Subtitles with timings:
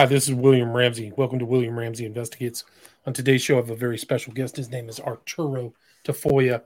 [0.00, 1.12] Hi, this is William Ramsey.
[1.14, 2.64] Welcome to William Ramsey Investigates.
[3.04, 4.56] On today's show, I have a very special guest.
[4.56, 5.74] His name is Arturo
[6.06, 6.62] Tafoya,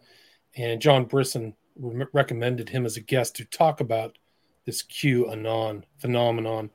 [0.57, 4.19] and John Brisson re- recommended him as a guest to talk about
[4.67, 6.71] this QAnon phenomenon.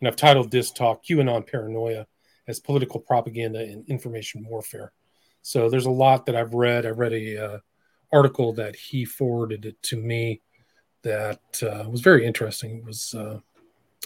[0.00, 2.06] And I've titled this talk QAnon Paranoia
[2.46, 4.92] as Political Propaganda and Information Warfare.
[5.40, 6.84] So there's a lot that I've read.
[6.84, 7.58] I read a uh,
[8.12, 10.42] article that he forwarded it to me
[11.04, 12.76] that uh, was very interesting.
[12.76, 13.38] It was uh,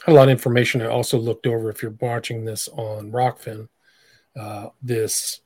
[0.07, 0.83] a lot of information.
[0.83, 3.69] I also looked over, if you're watching this on Rokfin,
[4.39, 5.41] uh, this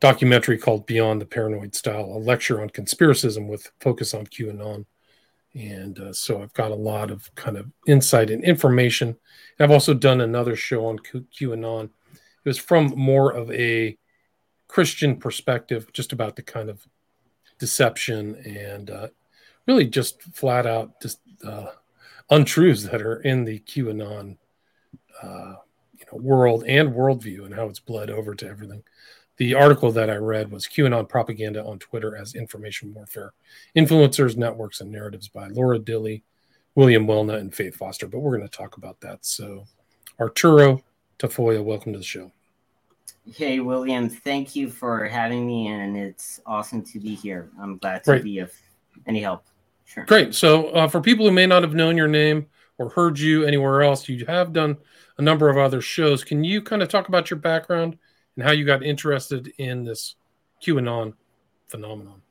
[0.00, 4.84] documentary called Beyond the Paranoid Style, a lecture on conspiracism with focus on QAnon.
[5.54, 9.16] And uh, so I've got a lot of kind of insight and information.
[9.58, 11.84] I've also done another show on Q- QAnon.
[11.84, 13.98] It was from more of a
[14.68, 16.86] Christian perspective, just about the kind of
[17.58, 19.08] deception and uh,
[19.66, 21.66] really just flat out just uh,
[22.30, 24.36] untruths that are in the QAnon
[25.22, 25.54] uh,
[25.98, 28.82] you know, world and worldview and how it's bled over to everything.
[29.36, 33.32] The article that I read was QAnon propaganda on Twitter as information warfare,
[33.74, 36.22] influencers, networks, and narratives by Laura Dilley,
[36.74, 38.06] William Welna, and Faith Foster.
[38.06, 39.24] But we're going to talk about that.
[39.24, 39.64] So,
[40.18, 40.84] Arturo
[41.18, 42.30] Tafoya, welcome to the show.
[43.34, 47.50] Hey, William, thank you for having me, and it's awesome to be here.
[47.60, 48.24] I'm glad to Great.
[48.24, 48.52] be of
[49.06, 49.44] any help.
[49.92, 50.04] Sure.
[50.04, 50.36] Great.
[50.36, 52.46] So, uh, for people who may not have known your name
[52.78, 54.76] or heard you anywhere else, you have done
[55.18, 56.22] a number of other shows.
[56.22, 57.98] Can you kind of talk about your background
[58.36, 60.14] and how you got interested in this
[60.62, 61.14] QAnon
[61.66, 62.22] phenomenon?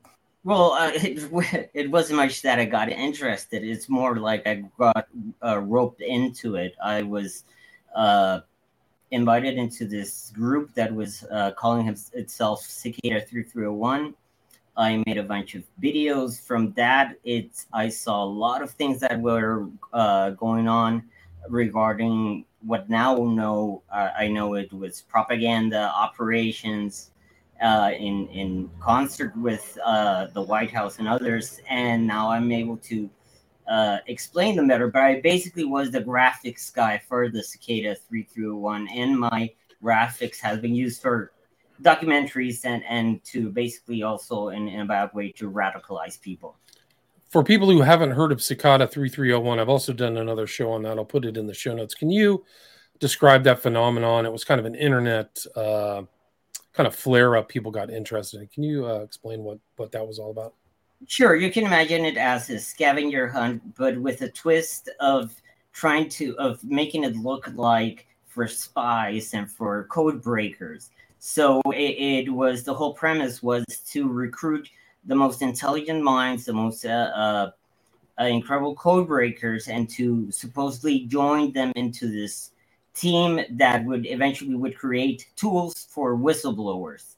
[0.45, 3.65] Well, uh, it, it wasn't much that I got interested.
[3.65, 5.09] It's more like I got
[5.43, 6.75] uh, roped into it.
[6.81, 7.43] I was
[7.93, 8.39] uh,
[9.11, 14.13] invited into this group that was uh, calling him, itself Cicada 3301.
[14.79, 17.17] I made a bunch of videos from that.
[17.25, 21.03] It's I saw a lot of things that were uh, going on
[21.49, 27.11] regarding what now know uh, I know it was propaganda operations
[27.61, 32.77] uh, in in concert with uh, the White House and others, and now I'm able
[32.77, 33.09] to
[33.67, 34.87] uh, explain them better.
[34.87, 39.51] But I basically was the graphics guy for the Cicada 3301, and my
[39.83, 41.33] graphics has been used for
[41.81, 46.55] documentaries and and to basically also in, in a bad way to radicalize people.
[47.29, 50.97] For people who haven't heard of Cicada 3301, I've also done another show on that.
[50.97, 51.93] I'll put it in the show notes.
[51.93, 52.43] Can you
[52.99, 54.25] describe that phenomenon?
[54.25, 56.03] It was kind of an internet uh,
[56.73, 57.47] kind of flare up.
[57.47, 58.47] People got interested in.
[58.47, 60.53] Can you uh, explain what what that was all about?
[61.07, 65.33] Sure, you can imagine it as a scavenger hunt, but with a twist of
[65.71, 70.89] trying to of making it look like for spies and for code breakers.
[71.19, 74.69] So it, it was the whole premise was to recruit
[75.05, 77.51] the most intelligent minds, the most uh, uh,
[78.19, 82.51] uh, incredible code breakers, and to supposedly join them into this
[82.95, 87.15] team that would eventually would create tools for whistleblowers.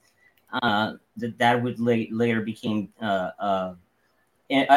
[0.62, 3.74] Uh, that that would la- later became uh, uh,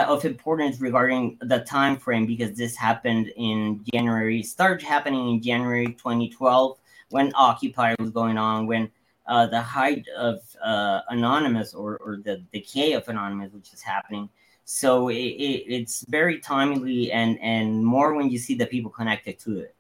[0.08, 5.88] of importance regarding the time frame because this happened in January, started happening in January
[5.88, 6.78] 2012
[7.10, 8.90] when Occupy was going on, when
[9.28, 14.30] uh, the height of uh, Anonymous or, or the decay of Anonymous, which is happening.
[14.66, 19.40] So it, it, it's very timely and, and more when you see the people connected
[19.40, 19.76] to it.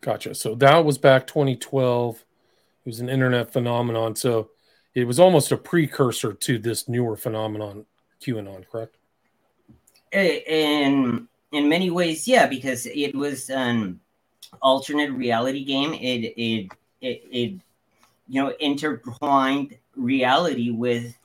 [0.00, 0.34] Gotcha.
[0.34, 2.16] So that was back 2012.
[2.16, 4.14] It was an internet phenomenon.
[4.16, 4.50] So
[4.94, 7.84] it was almost a precursor to this newer phenomenon,
[8.20, 8.96] QAnon, correct?
[10.12, 14.00] In in many ways, yeah, because it was an
[14.62, 15.94] alternate reality game.
[15.94, 17.60] It it it, it
[18.28, 21.16] you know intertwined reality with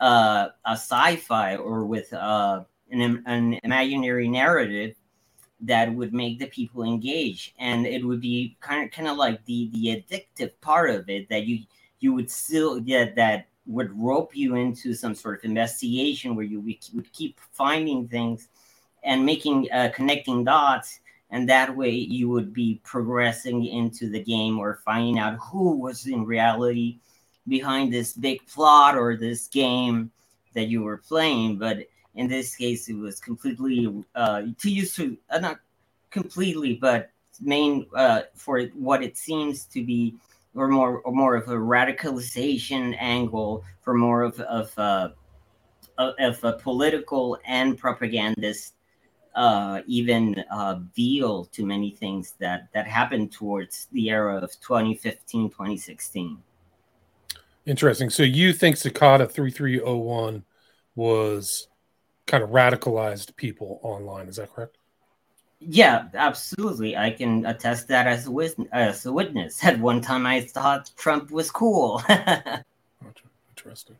[0.00, 4.96] uh, a sci-fi or with uh, an, an imaginary narrative
[5.60, 7.54] that would make the people engage.
[7.58, 11.28] And it would be kind of kind of like the the addictive part of it
[11.28, 11.60] that you
[12.00, 17.12] you would still that would rope you into some sort of investigation where you would
[17.12, 18.48] keep finding things
[19.04, 21.00] and making uh, connecting dots
[21.32, 26.06] and that way you would be progressing into the game or finding out who was
[26.06, 26.98] in reality
[27.48, 30.12] behind this big plot or this game
[30.54, 31.56] that you were playing.
[31.56, 35.58] But in this case it was completely uh, to use to uh, not
[36.10, 40.14] completely but main uh, for what it seems to be
[40.54, 45.08] or more or more of a radicalization angle for more of of uh,
[45.96, 48.74] of a political and propagandist
[49.34, 55.48] uh, even uh, veal to many things that that happened towards the era of 2015
[55.50, 56.38] 2016
[57.66, 60.44] interesting so you think cicada 3301
[60.94, 61.68] was
[62.26, 64.76] kind of radicalized people online is that correct
[65.64, 66.96] yeah, absolutely.
[66.96, 69.62] I can attest that as a, witness, as a witness.
[69.64, 72.02] At one time, I thought Trump was cool.
[73.50, 73.96] Interesting.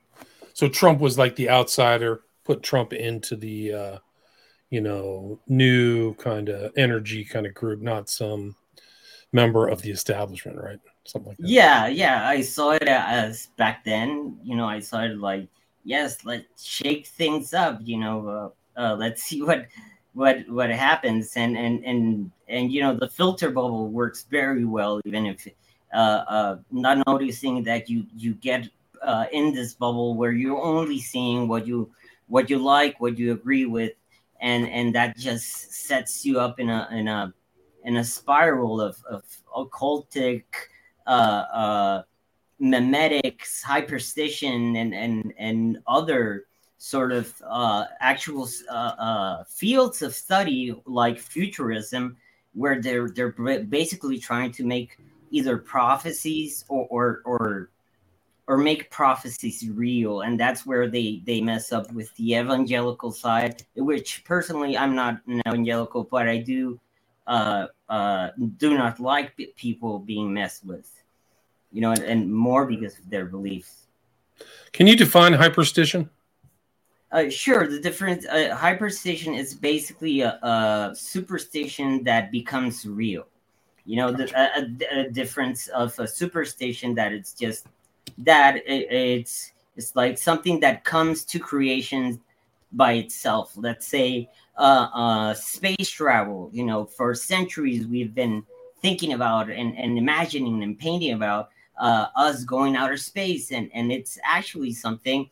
[0.54, 3.98] So Trump was like the outsider, put Trump into the, uh,
[4.72, 8.56] you know, new kind of energy kind of group, not some
[9.30, 10.80] member of the establishment, right?
[11.04, 11.46] Something like that.
[11.46, 12.26] Yeah, yeah.
[12.26, 14.38] I saw it as back then.
[14.42, 15.46] You know, I saw it like,
[15.84, 17.80] yes, let's shake things up.
[17.82, 19.66] You know, uh, uh, let's see what
[20.14, 25.00] what what happens and and and and you know the filter bubble works very well
[25.04, 25.48] even if
[25.94, 28.68] uh, uh, not noticing that you you get
[29.02, 31.90] uh, in this bubble where you're only seeing what you
[32.28, 33.92] what you like what you agree with
[34.42, 37.32] and and that just sets you up in a in a
[37.84, 39.24] in a spiral of of
[39.56, 40.44] occultic
[41.06, 42.02] uh uh
[42.60, 46.44] memetics hyperstition and and and other
[46.82, 52.16] sort of uh, actual uh, uh, fields of study like futurism,
[52.54, 54.98] where they're they're basically trying to make
[55.30, 57.70] either prophecies or or or,
[58.48, 63.62] or make prophecies real, and that's where they they mess up with the evangelical side.
[63.76, 66.80] Which personally, I'm not an evangelical, but I do
[67.26, 70.90] uh, uh, do not like people being messed with,
[71.70, 73.86] you know, and, and more because of their beliefs.
[74.72, 76.08] Can you define hyperstition?
[77.12, 77.66] Uh, sure.
[77.66, 83.26] The difference, uh, hyperstition is basically a, a, superstition that becomes real.
[83.84, 87.66] You know, the a, a, difference of a superstition that it's just
[88.18, 92.20] that it, it's it's like something that comes to creation
[92.72, 93.52] by itself.
[93.56, 96.50] Let's say uh, uh, space travel.
[96.52, 98.44] You know, for centuries we've been
[98.80, 103.92] thinking about and, and imagining and painting about uh, us going outer space, and and
[103.92, 105.28] it's actually something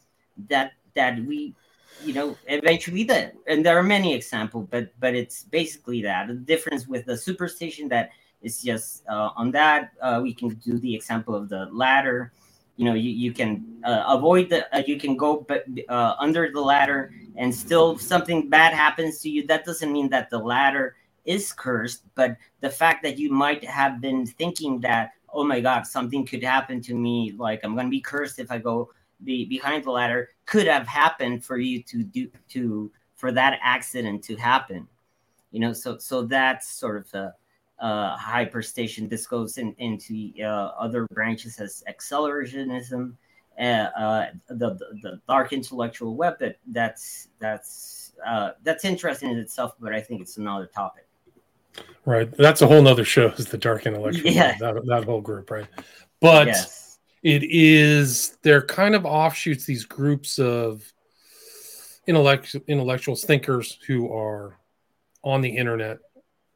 [0.49, 1.55] that that we
[2.03, 6.29] you know, eventually that, and there are many examples, but but it's basically that.
[6.29, 8.11] The difference with the superstition that
[8.43, 12.33] is just uh, on that uh, we can do the example of the ladder.
[12.81, 15.47] You know, you, you can uh, avoid the, uh, you can go
[15.91, 19.47] uh, under the ladder and still something bad happens to you.
[19.47, 20.97] That doesn't mean that the ladder
[21.27, 25.87] is cursed, but the fact that you might have been thinking that, oh my God,
[25.87, 28.89] something could happen to me, like I'm going to be cursed if I go
[29.25, 34.25] be behind the ladder could have happened for you to do to for that accident
[34.25, 34.87] to happen
[35.51, 37.35] you know so so that's sort of a,
[37.81, 43.15] a hyperstition this goes in, into uh, other branches as accelerationism
[43.59, 49.75] uh, uh, the, the, dark intellectual web that that's that's uh, that's interesting in itself
[49.81, 51.07] but i think it's another topic.
[52.05, 52.31] Right.
[52.37, 54.57] That's a whole nother show is the dark intellectual yeah.
[54.59, 55.67] that, that whole group right?
[56.21, 56.99] But yes.
[57.23, 60.83] it is they're kind of offshoots these groups of
[62.07, 64.59] intellect, intellectuals thinkers who are
[65.23, 65.99] on the internet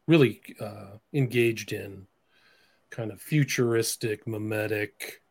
[0.07, 2.07] really uh, engaged in
[2.91, 5.23] kind of futuristic mimetic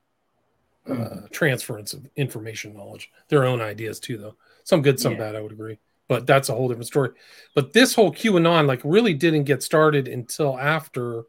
[0.90, 1.32] uh, mm.
[1.32, 5.20] transference of information knowledge their own ideas too though some good some yeah.
[5.20, 5.78] bad i would agree
[6.10, 7.12] but that's a whole different story
[7.56, 11.24] but this whole qanon like really didn't get started until after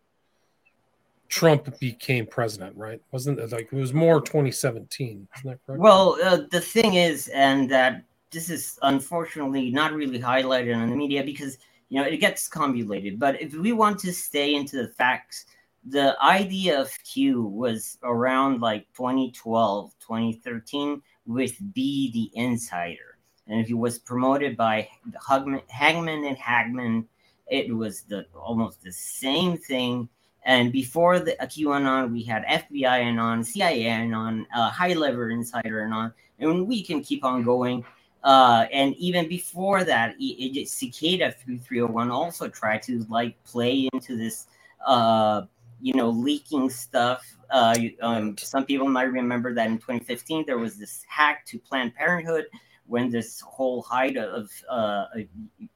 [1.35, 3.01] Trump became president, right?
[3.11, 5.27] Wasn't it like it was more 2017?
[5.37, 5.81] Isn't that correct?
[5.81, 10.95] Well, uh, the thing is, and that this is unfortunately not really highlighted in the
[10.95, 11.59] media because
[11.95, 13.21] you know it gets convoluted.
[13.21, 15.47] But if we want to stay into the facts,
[15.87, 23.75] the idea of Q was around like 2012, 2013 with B the Insider, and he
[23.75, 24.89] was promoted by
[25.29, 27.07] Hagmann, Hagmann and Hagmann.
[27.47, 30.09] It was the almost the same thing
[30.45, 35.31] and before the QAnon, we had FBI and on, CIA and on, uh, high level
[35.31, 37.85] insider and on, and we can keep on going.
[38.25, 44.17] Uh, and even before that, it, it, Cicada 3301 also tried to like play into
[44.17, 44.49] this,
[44.87, 45.43] uh,
[45.81, 47.37] you know, leaking stuff.
[47.51, 51.95] Uh, um, some people might remember that in 2015 there was this hack to Planned
[51.95, 52.47] Parenthood
[52.87, 55.05] when this whole height of, uh,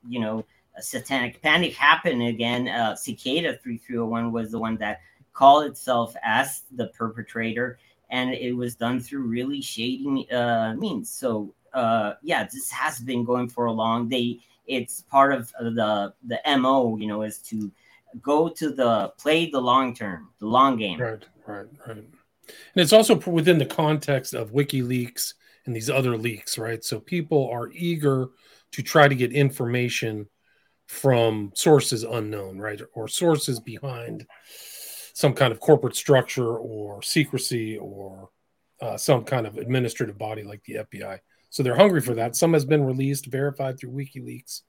[0.09, 0.45] you know,
[0.81, 5.00] satanic panic happened again, uh, Cicada 3301 was the one that
[5.33, 7.78] called itself as the perpetrator,
[8.11, 11.11] and it was done through really shady uh, means.
[11.11, 14.08] So, uh, yeah, this has been going for a long.
[14.08, 17.70] They it's part of the the mo, you know, is to
[18.22, 21.00] go to the play the long term, the long game.
[21.00, 21.96] Right, right, right.
[21.96, 22.06] And
[22.76, 25.34] it's also within the context of WikiLeaks
[25.66, 26.82] and these other leaks, right?
[26.82, 28.28] So people are eager
[28.72, 30.28] to try to get information
[30.87, 32.80] from sources unknown, right?
[32.94, 34.26] Or sources behind
[35.12, 38.30] some kind of corporate structure or secrecy or
[38.80, 41.18] uh, some kind of administrative body like the FBI.
[41.50, 42.37] So they're hungry for that.
[42.37, 44.62] Some has been released, verified through WikiLeaks,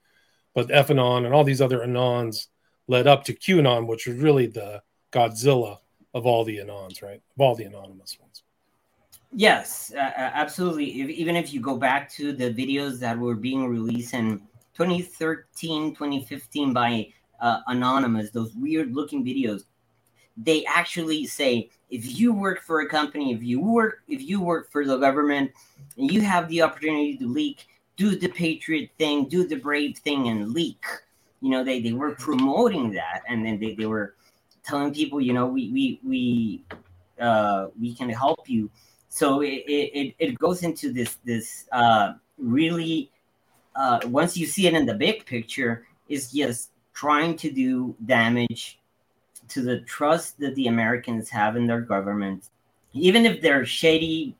[0.54, 2.48] but FAnon and all these other Anons
[2.88, 4.82] led up to QAnon, which was really the
[5.12, 5.80] Godzilla
[6.14, 7.22] of all the Anons, right?
[7.36, 8.44] Of all the anonymous ones.
[9.32, 11.02] Yes, uh, absolutely.
[11.02, 14.40] If, even if you go back to the videos that were being released in
[14.74, 17.08] 2013, 2015 by
[17.40, 19.66] uh, Anonymous, those weird looking videos,
[20.38, 24.72] they actually say if you work for a company, if you work if you work
[24.72, 25.52] for the government,
[25.98, 27.68] and you have the opportunity to leak,
[27.98, 30.84] do the patriot thing, do the brave thing, and leak.
[31.42, 34.16] You know, they, they were promoting that, and then they, they were
[34.64, 36.64] telling people, you know, we we we
[37.20, 38.70] uh, we can help you.
[39.10, 43.12] So it, it, it goes into this this uh, really
[43.76, 48.80] uh, once you see it in the big picture, is just trying to do damage
[49.50, 52.50] to the trust that the Americans have in their government,
[52.94, 54.36] even if they're shady,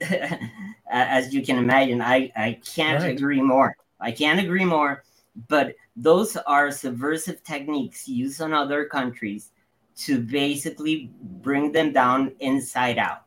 [0.90, 2.00] as you can imagine.
[2.00, 3.16] I, I can't right.
[3.16, 3.76] agree more.
[4.00, 5.04] I can't agree more.
[5.48, 9.52] But those are subversive techniques used on other countries
[9.98, 13.24] to basically bring them down inside out.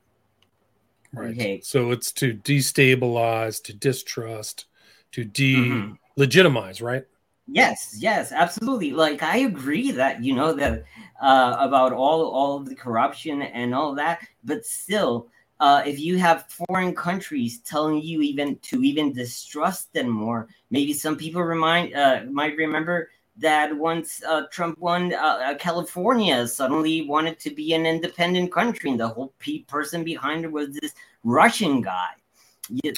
[1.13, 1.31] Right.
[1.31, 1.61] Okay.
[1.61, 4.65] So it's to destabilize, to distrust,
[5.11, 6.85] to de legitimize, mm-hmm.
[6.85, 7.05] right?
[7.47, 8.91] Yes, yes, absolutely.
[8.91, 10.83] Like I agree that you know that
[11.21, 15.27] uh, about all all of the corruption and all that, but still,
[15.59, 20.93] uh, if you have foreign countries telling you even to even distrust them more, maybe
[20.93, 27.01] some people remind uh, might remember that once uh, Trump won, uh, uh, California suddenly
[27.07, 30.93] wanted to be an independent country, and the whole pe- person behind it was this
[31.23, 32.12] Russian guy.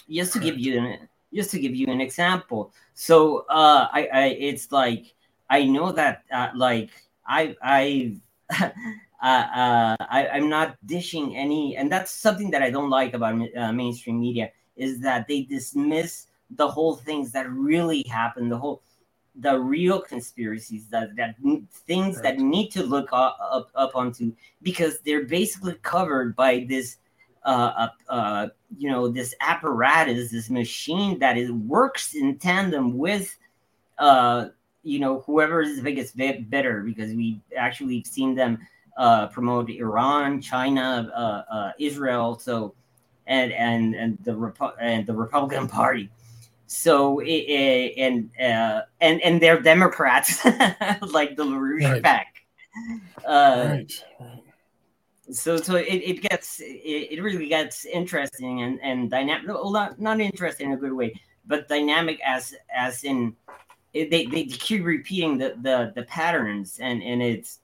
[0.09, 2.73] Just to give you an just to give you an example.
[2.93, 5.13] So uh, I, I it's like
[5.49, 6.89] I know that uh, like
[7.27, 8.15] I I.
[9.21, 13.41] uh, uh, I, I'm not dishing any, and that's something that I don't like about
[13.57, 18.83] uh, mainstream media is that they dismiss the whole things that really happen, the whole,
[19.39, 21.35] the real conspiracies that that
[21.87, 22.23] things right.
[22.23, 26.97] that need to look up, up up onto because they're basically covered by this
[27.45, 28.47] uh, uh,
[28.77, 33.37] you know, this apparatus, this machine that is works in tandem with,
[33.99, 34.47] uh,
[34.83, 36.17] you know, whoever is the biggest
[36.49, 38.57] better, because we actually seen them
[38.97, 42.73] uh, promote Iran, China, uh, uh, Israel, so
[43.27, 46.09] and and and the Repu- and the Republican Party.
[46.67, 52.03] So it, it, and uh, and and they're Democrats like the LaRouche right.
[52.03, 52.27] PAC.
[53.25, 53.91] Uh, right
[55.31, 59.99] so so it, it gets it, it really gets interesting and and dynamic well not,
[59.99, 61.13] not interesting in a good way
[61.47, 63.35] but dynamic as as in
[63.93, 67.59] it, they, they keep repeating the, the the patterns and and it's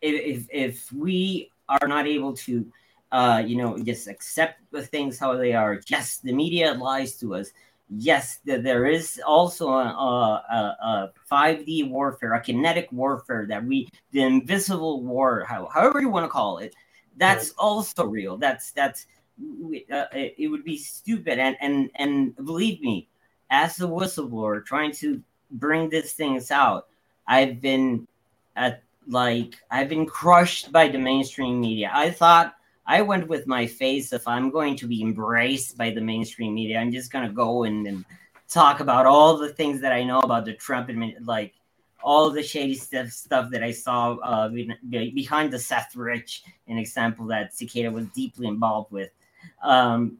[0.00, 2.66] if if we are not able to
[3.12, 7.34] uh you know just accept the things how they are yes the media lies to
[7.34, 7.50] us
[7.90, 14.22] yes, there is also a, a, a, 5D warfare, a kinetic warfare that we, the
[14.22, 16.74] invisible war, however you want to call it,
[17.16, 17.54] that's right.
[17.58, 18.36] also real.
[18.36, 19.06] That's that's
[19.40, 21.38] uh, it, would be stupid.
[21.38, 23.08] And and and believe me,
[23.50, 25.22] as a whistleblower trying to
[25.52, 26.88] bring these things out,
[27.26, 28.06] I've been
[28.56, 31.90] at like I've been crushed by the mainstream media.
[31.92, 34.12] I thought I went with my face.
[34.12, 37.86] If I'm going to be embraced by the mainstream media, I'm just gonna go and,
[37.86, 38.04] and
[38.48, 41.54] talk about all the things that I know about the Trump administration, like
[42.02, 44.48] all the shady stuff stuff that I saw uh,
[44.90, 49.10] behind the Seth Rich, an example that Cicada was deeply involved with.
[49.62, 50.18] Um,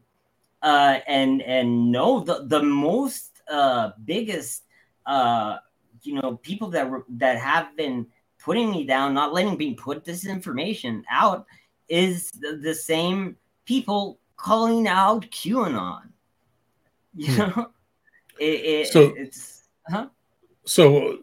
[0.63, 4.65] uh, and and no, the the most uh, biggest
[5.05, 5.59] uh,
[6.03, 8.07] you know people that were that have been
[8.43, 11.47] putting me down, not letting me put this information out
[11.89, 16.03] is the, same people calling out QAnon.
[17.17, 17.39] You hmm.
[17.39, 17.71] know,
[18.41, 20.09] it, it, so it's huh.
[20.65, 21.19] So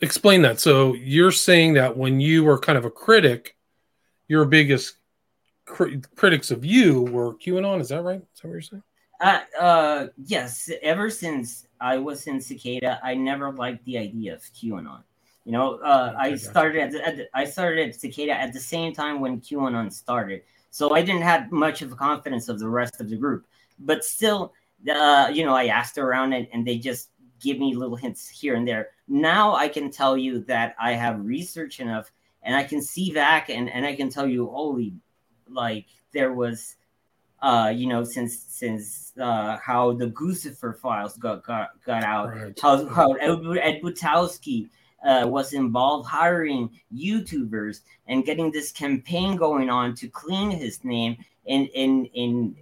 [0.00, 0.58] explain that.
[0.58, 3.54] So you're saying that when you were kind of a critic,
[4.26, 4.96] your biggest
[5.66, 7.82] cr- critics of you were QAnon.
[7.82, 8.22] Is that right?
[8.22, 8.82] Is that what you're saying?
[9.20, 10.70] Uh, uh, yes.
[10.82, 15.02] Ever since I was in Cicada, I never liked the idea of QAnon.
[15.44, 19.20] You know, uh, I started at, at, I started at Cicada at the same time
[19.20, 23.10] when QAnon started, so I didn't have much of a confidence of the rest of
[23.10, 23.46] the group.
[23.78, 24.54] But still,
[24.88, 27.10] uh, you know, I asked around and, and they just
[27.40, 28.88] give me little hints here and there.
[29.06, 32.10] Now I can tell you that I have research enough
[32.42, 34.94] and I can see back and, and I can tell you, holy,
[35.48, 36.76] like there was,
[37.42, 42.58] uh, you know, since since uh, how the Guccifer files got got, got out, right.
[42.60, 44.70] how how Ed, Ed Butowsky
[45.04, 51.16] uh, was involved hiring YouTubers and getting this campaign going on to clean his name
[51.46, 52.56] in in in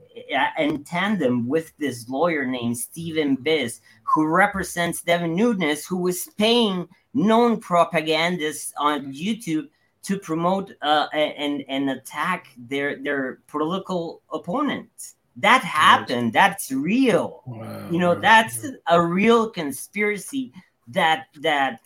[0.59, 6.89] in tandem with this lawyer named Steven Biss, who represents Devin Nunes, who was paying
[7.15, 9.69] known propagandists on YouTube
[10.03, 15.15] to promote uh, and and attack their their political opponents.
[15.37, 16.33] That happened.
[16.33, 17.43] That's real.
[17.47, 17.89] Wow.
[17.91, 20.53] You know, that's a real conspiracy
[20.89, 21.81] that that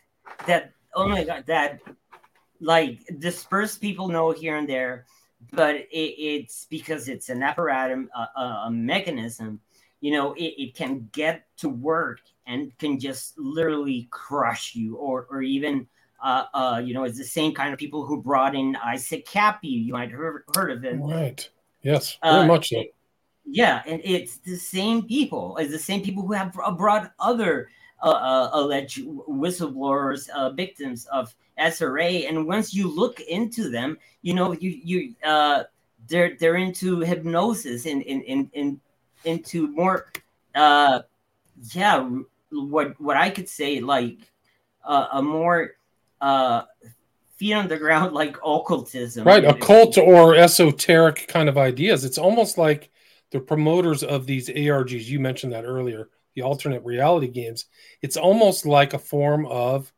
[0.46, 1.80] that oh my god that
[2.60, 5.06] like dispersed people know here and there
[5.52, 8.06] but it, it's because it's an apparatus
[8.36, 9.60] a, a mechanism
[10.00, 15.26] you know it, it, can get to work and can just literally crush you or
[15.30, 15.86] or even
[16.22, 19.68] uh, uh, you know it's the same kind of people who brought in isaac kappy
[19.68, 20.20] you might have
[20.54, 21.48] heard, of it right.
[21.82, 22.82] Yes very uh, much so.
[23.44, 25.56] yeah and it's the same people.
[25.58, 27.68] It's the same people who have brought other
[28.02, 32.28] uh, uh, alleged whistleblowers, uh, victims of SRA.
[32.28, 35.64] And once you look into them, you know you you uh,
[36.08, 38.80] they're they're into hypnosis and in, in, in
[39.24, 40.12] into more
[40.54, 41.00] uh,
[41.72, 42.08] yeah
[42.50, 44.18] what what I could say like
[44.84, 45.72] uh, a more
[46.20, 46.62] uh,
[47.36, 49.24] feet on the ground like occultism.
[49.24, 52.04] Right occult or esoteric kind of ideas.
[52.04, 52.90] It's almost like
[53.30, 57.64] the promoters of these args you mentioned that earlier the alternate reality games,
[58.02, 59.92] it's almost like a form of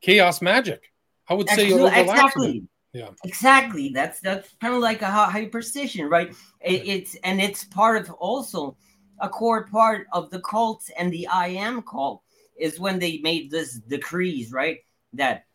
[0.00, 0.92] chaos magic.
[1.28, 2.62] I would say exactly.
[2.92, 3.90] Yeah, exactly.
[3.92, 6.28] That's that's kind of like a hyperstition, right?
[6.60, 8.76] It, it's and it's part of also
[9.20, 12.22] a core part of the cults and the I am cult
[12.58, 14.78] is when they made this decrees, right?
[15.14, 15.46] That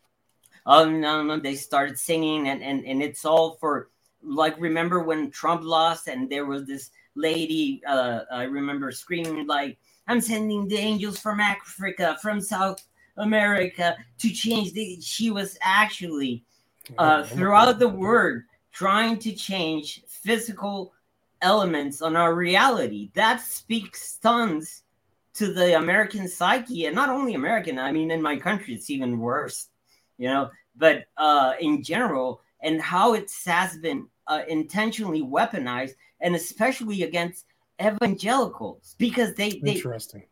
[0.66, 3.90] um, um they started singing and and and it's all for
[4.22, 9.78] like remember when Trump lost and there was this lady uh I remember screaming like
[10.06, 12.84] I'm sending the angels from Africa, from South
[13.16, 14.72] America to change.
[14.72, 16.44] The, she was actually
[16.98, 20.92] uh, throughout the word trying to change physical
[21.40, 23.10] elements on our reality.
[23.14, 24.82] That speaks tons
[25.34, 27.78] to the American psyche, and not only American.
[27.78, 29.68] I mean, in my country, it's even worse,
[30.18, 30.50] you know.
[30.76, 37.46] But uh, in general, and how it has been uh, intentionally weaponized, and especially against
[37.80, 40.24] evangelicals because they, they interesting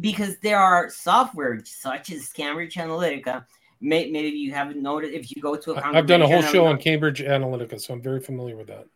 [0.00, 3.44] because there are software such as Cambridge Analytica.
[3.80, 6.66] May, maybe you haven't noticed if you go to a I've done a whole show
[6.66, 8.86] on Cambridge Analytica, so I'm very familiar with that.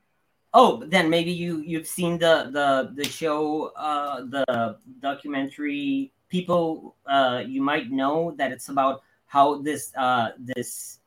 [0.54, 6.12] Oh, then maybe you you've seen the the the show, uh, the documentary.
[6.28, 10.98] People, uh, you might know that it's about how this uh, this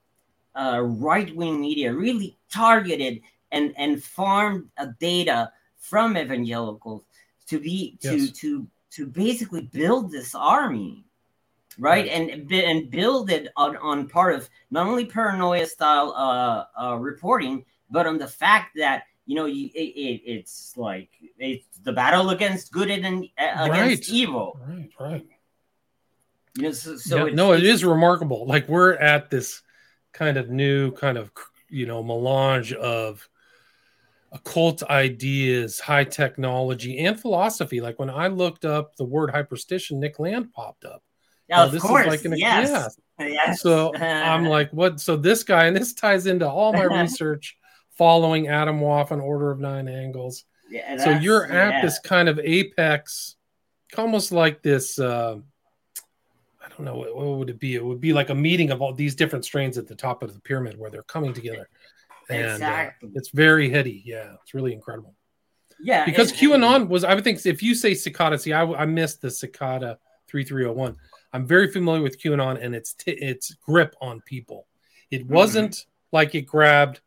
[0.55, 5.51] uh, right wing media really targeted and and farmed uh, data
[5.89, 7.03] from evangelicals
[7.47, 8.31] to be to yes.
[8.31, 11.05] to to basically build this army
[11.77, 12.11] right, right.
[12.11, 17.65] and and build it on, on part of not only paranoia style uh, uh, reporting
[17.89, 22.31] but on the fact that you know you, it, it, it's like it's the battle
[22.31, 24.15] against good and uh, against right.
[24.15, 25.27] evil right right
[26.55, 29.61] you know so, so yeah, no it is remarkable like we're at this
[30.13, 31.31] kind of new kind of
[31.69, 33.27] you know melange of
[34.35, 37.81] occult ideas, high technology, and philosophy.
[37.81, 41.01] Like when I looked up the word hyperstition, Nick Land popped up.
[41.47, 42.07] Yeah, of course.
[42.07, 42.97] Like an, yes.
[43.19, 43.27] Yeah.
[43.27, 43.61] yes.
[43.61, 44.99] So I'm like, what?
[44.99, 47.57] So this guy, and this ties into all my research
[47.97, 50.45] following Adam Woff and Order of Nine Angles.
[50.69, 51.81] Yeah, so you're at yeah.
[51.81, 53.35] this kind of apex,
[53.97, 54.97] almost like this.
[54.99, 55.37] Uh,
[56.63, 57.75] I don't know what, what would it be.
[57.75, 60.33] It would be like a meeting of all these different strains at the top of
[60.33, 61.69] the pyramid where they're coming together.
[62.29, 63.09] And, uh, exactly.
[63.09, 64.01] Uh, it's very heady.
[64.05, 65.13] Yeah, it's really incredible.
[65.79, 67.03] Yeah, because and, QAnon and, was.
[67.03, 70.63] I would think if you say cicada, see, I, I missed the cicada three three
[70.63, 70.95] zero one.
[71.33, 74.67] I'm very familiar with QAnon and its t- its grip on people.
[75.11, 75.33] It mm-hmm.
[75.33, 76.15] wasn't mm-hmm.
[76.15, 77.01] like it grabbed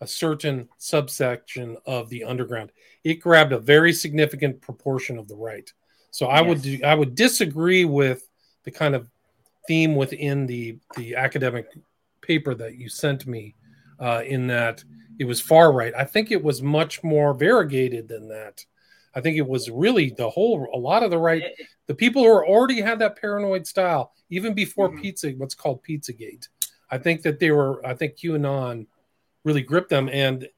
[0.00, 2.72] a certain subsection of the underground.
[3.04, 5.70] It grabbed a very significant proportion of the right.
[6.10, 6.48] So I yes.
[6.48, 8.28] would do, I would disagree with
[8.64, 9.08] the kind of
[9.66, 11.66] theme within the the academic
[12.22, 13.54] paper that you sent me
[13.98, 14.84] uh, in that
[15.18, 15.92] it was far right.
[15.96, 18.64] I think it was much more variegated than that.
[19.14, 21.42] I think it was really the whole, a lot of the right,
[21.86, 25.02] the people who already had that paranoid style, even before mm-hmm.
[25.02, 26.48] Pizza, what's called Pizzagate.
[26.90, 28.86] I think that they were, I think QAnon
[29.44, 30.08] really gripped them.
[30.08, 30.48] And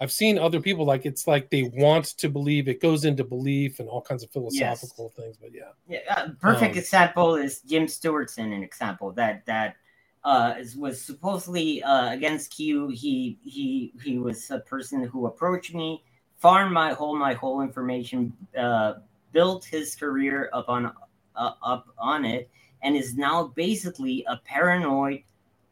[0.00, 3.80] I've seen other people like it's like they want to believe it goes into belief
[3.80, 5.24] and all kinds of philosophical yes.
[5.24, 5.36] things.
[5.36, 6.14] But yeah, yeah.
[6.14, 8.54] Uh, perfect um, example is Jim Stewartson.
[8.54, 9.76] An example that that
[10.24, 12.88] uh, was supposedly uh, against Q.
[12.88, 16.02] He he he was a person who approached me,
[16.38, 18.94] farmed my whole my whole information, uh,
[19.32, 20.92] built his career up on
[21.36, 22.50] uh, up on it,
[22.82, 25.22] and is now basically a paranoid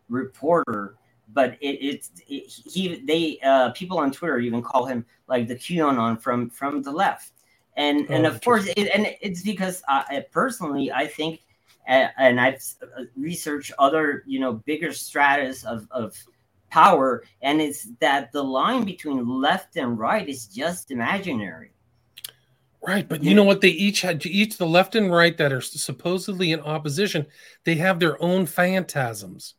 [0.08, 0.94] reporter.
[1.34, 5.56] But it, it's it, he they uh, people on Twitter even call him like the
[5.56, 7.32] QAnon from from the left,
[7.76, 11.40] and oh, and of course it, and it's because I, personally I think
[11.88, 16.14] uh, and I've uh, researched other you know bigger stratas of of
[16.70, 21.72] power, and it's that the line between left and right is just imaginary.
[22.80, 23.60] Right, but you know what?
[23.60, 27.26] They each had each the left and right that are supposedly in opposition.
[27.64, 29.54] They have their own phantasms.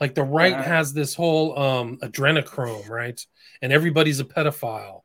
[0.00, 3.20] Like the right uh, has this whole um adrenochrome, right?
[3.60, 5.02] And everybody's a pedophile.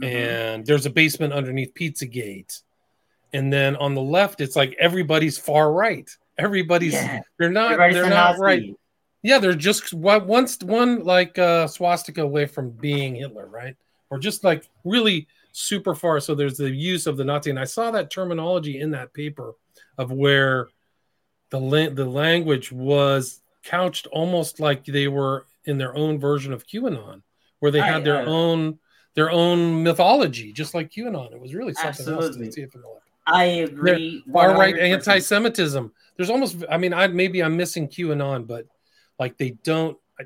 [0.00, 0.04] Mm-hmm.
[0.04, 2.62] And there's a basement underneath Pizzagate.
[3.32, 6.08] And then on the left, it's like everybody's far right.
[6.38, 7.20] Everybody's yeah.
[7.38, 8.42] they're not everybody's they're not Nazi.
[8.42, 8.76] right.
[9.22, 13.76] Yeah, they're just once one like uh swastika away from being Hitler, right?
[14.08, 16.20] Or just like really super far.
[16.20, 19.54] So there's the use of the Nazi, and I saw that terminology in that paper
[19.98, 20.68] of where
[21.50, 26.66] the la- the language was couched almost like they were in their own version of
[26.66, 27.22] QAnon,
[27.58, 28.78] where they had their I, own
[29.14, 31.32] their own mythology, just like QAnon.
[31.32, 32.46] It was really something absolutely.
[32.46, 32.56] else
[33.32, 33.98] to see it from the left.
[33.98, 34.24] I agree.
[34.32, 35.92] Far right anti-Semitism.
[36.16, 36.64] There's almost.
[36.70, 38.66] I mean, I maybe I'm missing QAnon, but
[39.18, 39.96] like they don't.
[40.18, 40.24] I,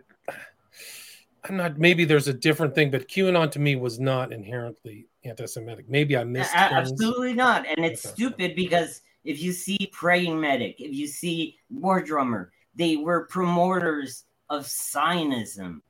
[1.45, 1.79] I'm not.
[1.79, 5.89] Maybe there's a different thing, but QAnon to me was not inherently anti-Semitic.
[5.89, 6.55] Maybe I missed.
[6.55, 12.03] absolutely not, and it's stupid because if you see praying medic, if you see war
[12.03, 15.83] drummer, they were promoters of Zionism,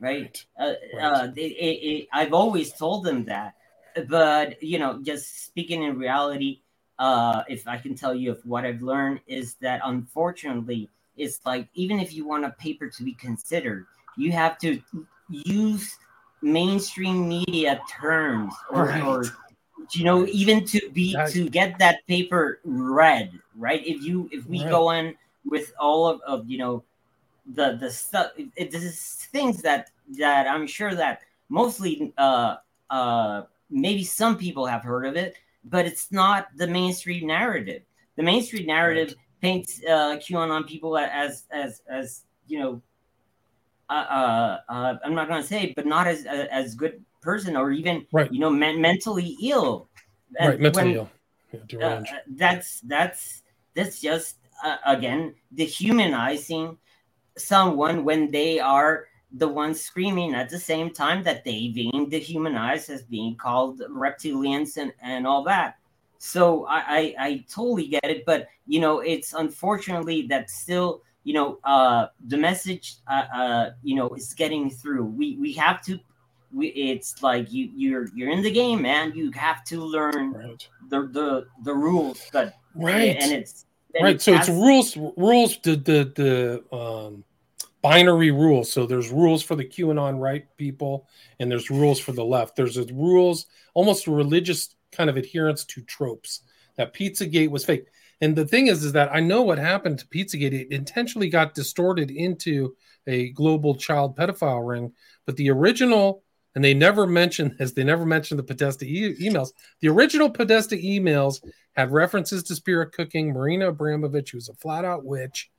[0.00, 0.44] right?
[0.58, 0.68] right.
[0.94, 3.54] Uh, uh, it, it, I've always told them that,
[4.08, 6.60] but you know, just speaking in reality,
[6.98, 11.68] uh, if I can tell you of what I've learned is that unfortunately, it's like
[11.74, 14.80] even if you want a paper to be considered, you have to
[15.28, 15.96] use
[16.42, 19.02] mainstream media terms or, right.
[19.02, 19.24] or
[19.92, 24.60] you know even to be to get that paper read right if you if we
[24.60, 24.70] right.
[24.70, 26.84] go in with all of, of you know
[27.54, 32.56] the the stuff it, this is things that that i'm sure that mostly uh
[32.90, 37.82] uh maybe some people have heard of it but it's not the mainstream narrative.
[38.16, 42.82] The mainstream narrative paints uh qanon people as as as you know
[43.88, 47.70] uh, uh, uh i'm not going to say but not as as good person or
[47.70, 48.32] even right.
[48.32, 49.88] you know men- mentally ill.
[50.40, 51.10] And right mentally when, ill.
[51.70, 52.02] Yeah, uh,
[52.36, 53.42] that's that's
[53.74, 56.76] that's just uh, again dehumanizing
[57.36, 62.88] someone when they are the ones screaming at the same time that they being dehumanized
[62.90, 65.76] as being called reptilians and, and all that.
[66.18, 71.34] So I, I, I totally get it, but you know it's unfortunately that still you
[71.34, 75.04] know uh, the message uh, uh, you know is getting through.
[75.04, 76.00] We we have to.
[76.52, 79.12] We, it's like you you're you're in the game, man.
[79.14, 80.68] You have to learn right.
[80.88, 83.66] the the the rules, but right, and it's
[84.02, 87.24] right so it's rules rules the the the um
[87.88, 88.70] binary rules.
[88.70, 91.08] So there's rules for the qanon right people
[91.40, 92.54] and there's rules for the left.
[92.54, 96.42] There's rules almost a religious kind of adherence to tropes
[96.76, 97.86] that pizzagate was fake.
[98.20, 100.52] And the thing is is that i know what happened to pizzagate.
[100.52, 104.92] It intentionally got distorted into a global child pedophile ring
[105.24, 106.22] but the original
[106.54, 109.52] and they never mentioned as they never mentioned the Podesta e- emails.
[109.80, 115.06] The original Podesta emails had references to spirit cooking, Marina Abramović, who's a flat out
[115.06, 115.50] witch,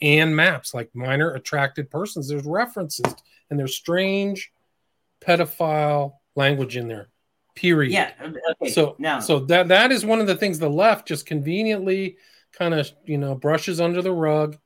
[0.00, 2.28] and maps like minor attracted persons.
[2.28, 3.14] There's references
[3.50, 4.52] and there's strange
[5.20, 7.08] pedophile language in there.
[7.54, 7.92] Period.
[7.92, 8.12] Yeah.
[8.60, 8.70] Okay.
[8.70, 12.18] So now, so that that is one of the things the left just conveniently
[12.52, 14.58] kind of you know brushes under the rug,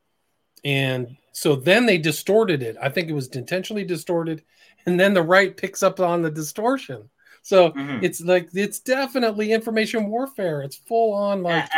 [0.65, 2.77] and so then they distorted it.
[2.83, 4.43] I think it was intentionally distorted,
[4.87, 7.09] and then the right picks up on the distortion.
[7.43, 8.05] So mm-hmm.
[8.05, 10.63] it's like it's definitely information warfare.
[10.63, 11.69] It's full on like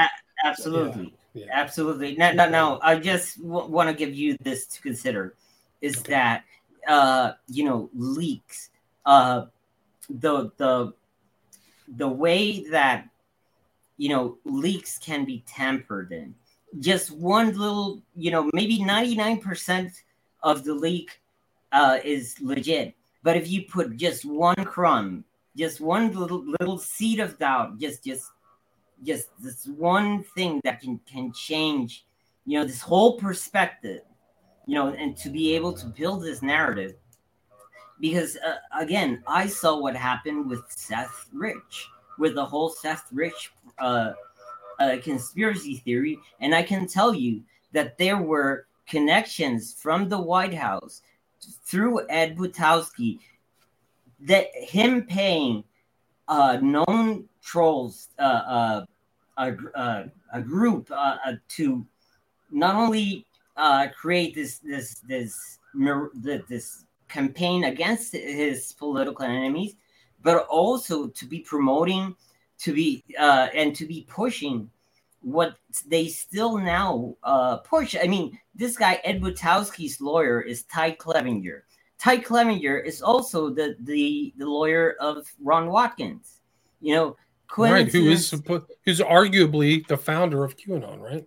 [0.44, 1.46] absolutely, yeah, yeah.
[1.52, 2.16] absolutely.
[2.16, 5.34] Now, now, now, I just w- want to give you this to consider:
[5.80, 6.12] is okay.
[6.12, 6.44] that
[6.88, 8.70] uh, you know leaks,
[9.06, 9.46] uh,
[10.08, 10.94] the the
[11.96, 13.08] the way that
[13.96, 16.34] you know leaks can be tampered in.
[16.80, 19.92] Just one little, you know, maybe ninety nine percent
[20.42, 21.20] of the leak
[21.72, 22.94] uh, is legit.
[23.22, 25.24] But if you put just one crumb
[25.56, 28.30] just one little little seed of doubt just just
[29.04, 32.04] just this one thing that can can change
[32.46, 34.02] you know this whole perspective
[34.66, 36.94] you know and to be able to build this narrative.
[38.00, 41.88] Because uh, again, I saw what happened with Seth Rich,
[42.18, 44.12] with the whole Seth Rich uh,
[44.80, 50.54] uh, conspiracy theory, and I can tell you that there were connections from the White
[50.54, 51.02] House
[51.64, 53.20] through Ed Butowsky
[54.20, 55.62] that him paying
[56.28, 58.84] uh, known trolls, uh, uh,
[59.38, 61.16] a, uh, a group uh,
[61.48, 61.86] to
[62.50, 63.26] not only
[63.96, 65.58] create this this this
[66.48, 69.76] this campaign against his political enemies,
[70.22, 72.16] but also to be promoting,
[72.58, 74.70] to be uh, and to be pushing
[75.20, 77.94] what they still now uh, push.
[78.00, 81.64] I mean, this guy Ed Butowsky's lawyer is Ty Clevenger.
[81.98, 86.40] Ty Clevenger is also the the the lawyer of Ron Watkins.
[86.80, 87.16] You know,
[87.58, 87.90] right?
[87.90, 88.30] Who is
[88.84, 91.24] who's arguably the founder of QAnon, right?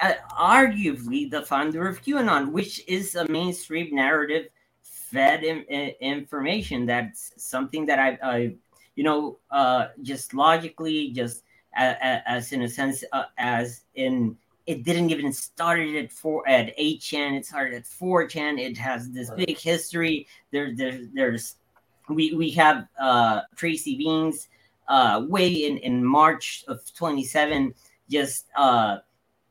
[0.00, 4.48] Uh, arguably the founder of QAnon, which is a mainstream narrative
[4.82, 6.86] fed in, in, information.
[6.86, 8.54] That's something that I, I
[8.96, 14.36] you know, uh, just logically, just as, as in a sense, uh, as in
[14.66, 19.28] it didn't even started at four at 8chan it started at 4chan it has this
[19.28, 19.46] right.
[19.46, 21.56] big history there, there there's
[22.08, 24.46] we we have uh Tracy Beanz
[24.88, 27.74] uh way in in march of 27
[28.10, 28.98] just uh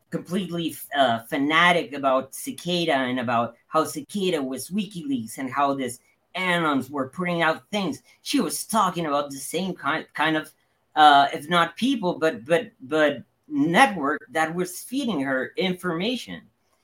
[0.10, 6.00] completely uh fanatic about cicada and about how cicada was wikileaks and how this
[6.36, 10.52] anons were putting out things she was talking about the same kind kind of
[10.96, 16.42] uh if not people but but but network that was feeding her information,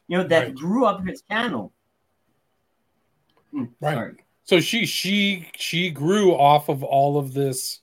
[0.08, 0.56] you know, that right.
[0.56, 1.74] grew up his channel.
[3.54, 3.94] Mm, right.
[3.94, 4.14] Sorry.
[4.44, 7.82] So she she she grew off of all of this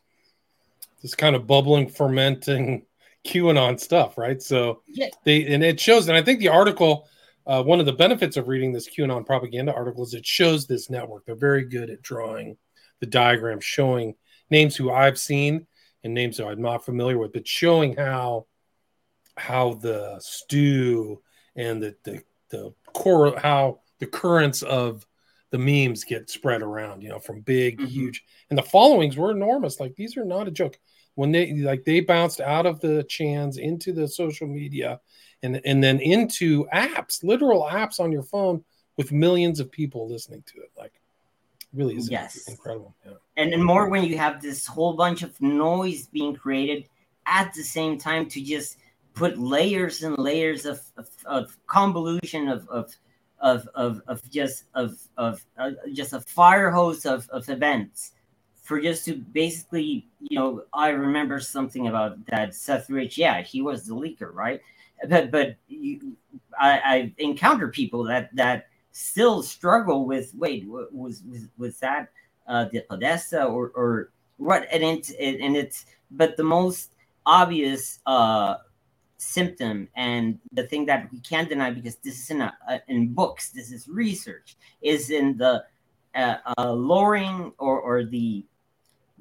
[1.02, 2.87] this kind of bubbling, fermenting
[3.26, 4.40] QAnon stuff, right?
[4.40, 5.09] So yeah.
[5.24, 7.09] they and it shows, and I think the article,
[7.46, 10.90] uh, one of the benefits of reading this QAnon propaganda article is it shows this
[10.90, 11.24] network.
[11.26, 12.56] They're very good at drawing
[13.00, 14.14] the diagram, showing
[14.50, 15.66] names who I've seen
[16.04, 18.46] and names that I'm not familiar with, but showing how
[19.37, 21.20] how the stew
[21.56, 25.06] and the the the core how the currents of
[25.57, 27.87] the memes get spread around, you know, from big, mm-hmm.
[27.87, 29.81] huge, and the followings were enormous.
[29.81, 30.79] Like these are not a joke.
[31.14, 35.01] When they like they bounced out of the chans into the social media,
[35.42, 38.62] and and then into apps, literal apps on your phone
[38.97, 40.71] with millions of people listening to it.
[40.77, 41.01] Like,
[41.73, 42.47] really is yes.
[42.49, 42.95] incredible.
[43.05, 43.12] Yeah.
[43.37, 46.88] And then more when you have this whole bunch of noise being created
[47.27, 48.79] at the same time to just
[49.14, 52.95] put layers and layers of, of, of convolution of, of
[53.40, 58.12] of of of just of of uh, just a fire hose of, of events
[58.62, 63.18] for just to basically you know I remember something about that Seth Rich.
[63.18, 64.61] Yeah he was the leaker right?
[65.09, 66.16] But but you,
[66.59, 72.09] I I encounter people that that still struggle with wait was was was that
[72.49, 74.66] uh, the Podesta or or what?
[74.72, 76.92] And it and it's but the most
[77.27, 78.57] obvious uh
[79.27, 83.12] symptom and the thing that we can't deny because this is in, a, uh, in
[83.12, 85.65] books this is research is in the
[86.15, 88.45] uh, uh, lowering or, or the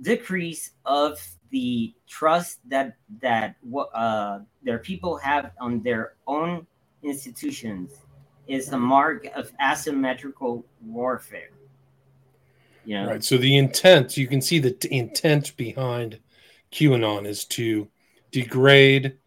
[0.01, 3.55] decrease of the trust that that
[3.93, 6.67] uh, their people have on their own
[7.01, 7.91] institutions
[8.47, 11.49] is a mark of asymmetrical warfare
[12.85, 13.07] you know?
[13.07, 16.19] right so the intent you can see the t- intent behind
[16.71, 17.87] qanon is to
[18.31, 19.17] degrade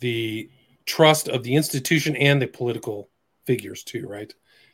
[0.00, 0.50] the
[0.86, 3.08] trust of the institution and the political
[3.44, 4.32] figures too, right?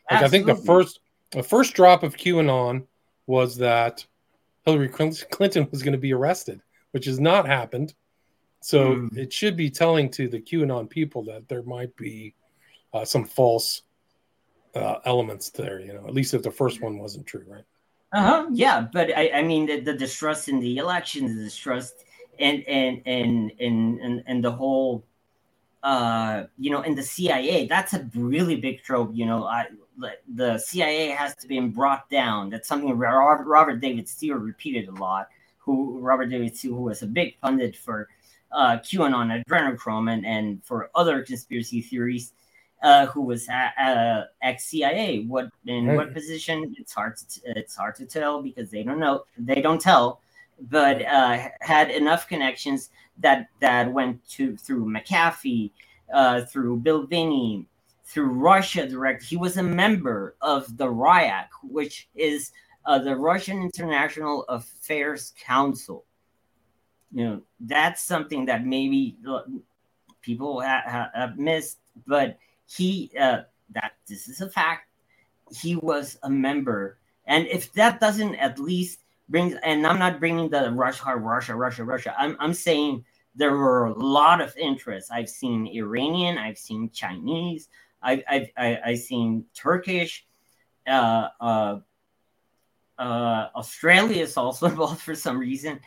[0.09, 0.99] Like I think the first
[1.31, 2.85] the first drop of QAnon
[3.27, 4.05] was that
[4.65, 6.61] Hillary Clinton was going to be arrested,
[6.91, 7.93] which has not happened.
[8.61, 9.17] So mm.
[9.17, 12.33] it should be telling to the QAnon people that there might be
[12.93, 13.83] uh, some false
[14.75, 15.79] uh, elements there.
[15.79, 17.63] You know, at least if the first one wasn't true, right?
[18.13, 18.47] Uh huh.
[18.51, 22.05] Yeah, but I, I mean the, the distrust in the election, the distrust
[22.39, 25.05] and and and and and, and the whole
[25.85, 29.11] uh, you know, in the CIA, that's a really big trope.
[29.13, 29.67] You know, I,
[30.33, 32.49] the CIA has to be brought down.
[32.49, 35.29] That's something Robert, Robert David Steele repeated a lot.
[35.59, 38.09] Who Robert David Steele, who was a big pundit for
[38.51, 42.33] uh, QAnon, adrenochrome, and, and for other conspiracy theories,
[42.81, 43.47] uh, who was
[44.41, 45.23] ex CIA.
[45.25, 45.97] What in right.
[45.97, 46.75] what position?
[46.79, 49.25] It's hard to it's hard to tell because they don't know.
[49.37, 50.19] They don't tell,
[50.59, 52.89] but uh, had enough connections
[53.19, 55.71] that that went to through McAfee,
[56.13, 57.07] uh, through Bill
[58.05, 59.23] through Russia direct.
[59.23, 62.51] He was a member of the RIAC, which is
[62.85, 66.05] uh, the Russian International Affairs Council.
[67.11, 69.41] You know, that's something that maybe uh,
[70.21, 72.37] people ha- have missed, but
[72.67, 74.87] he uh, that this is a fact.
[75.51, 80.49] He was a member And if that doesn't at least bring, and I'm not bringing
[80.49, 82.15] the Russia, Russia, Russia, Russia.
[82.17, 85.11] I'm I'm saying there were a lot of interests.
[85.11, 87.69] I've seen Iranian, I've seen Chinese,
[88.01, 90.25] I've I've I've seen Turkish.
[90.87, 91.79] Uh, uh,
[92.97, 95.79] uh, Australia is also involved for some reason.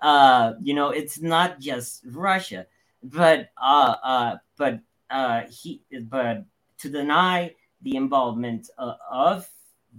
[0.00, 2.66] Uh, you know, it's not just Russia,
[3.02, 6.44] but uh, uh, but uh, he, but
[6.78, 9.48] to deny the involvement uh, of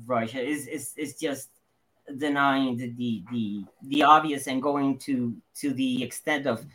[0.05, 1.49] Russia is, is is just
[2.17, 6.65] denying the, the the the obvious and going to to the extent of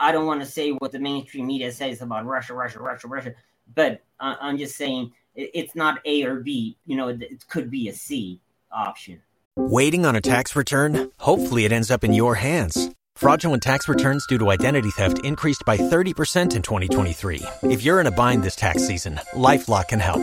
[0.00, 3.34] I don't want to say what the mainstream media says about Russia, Russia, Russia, Russia,
[3.74, 6.76] but uh, I'm just saying it's not A or B.
[6.86, 8.40] You know, it could be a C
[8.72, 9.22] option.
[9.56, 11.10] Waiting on a tax return?
[11.18, 12.90] Hopefully, it ends up in your hands.
[13.16, 17.42] Fraudulent tax returns due to identity theft increased by 30% in 2023.
[17.64, 20.22] If you're in a bind this tax season, LifeLock can help.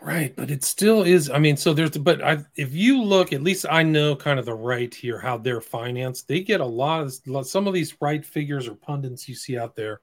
[0.00, 1.28] Right, but it still is.
[1.28, 4.46] I mean, so there's, but I, if you look, at least I know kind of
[4.46, 6.28] the right here how they're financed.
[6.28, 9.74] They get a lot of some of these right figures or pundits you see out
[9.74, 10.00] there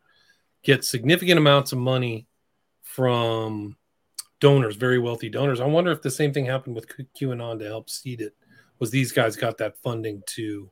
[0.63, 2.27] get significant amounts of money
[2.81, 3.77] from
[4.41, 5.62] donors, very wealthy donors.
[5.62, 8.36] I wonder if the same thing happened with QAnon to help seed it.
[8.79, 10.69] Was these guys got that funding to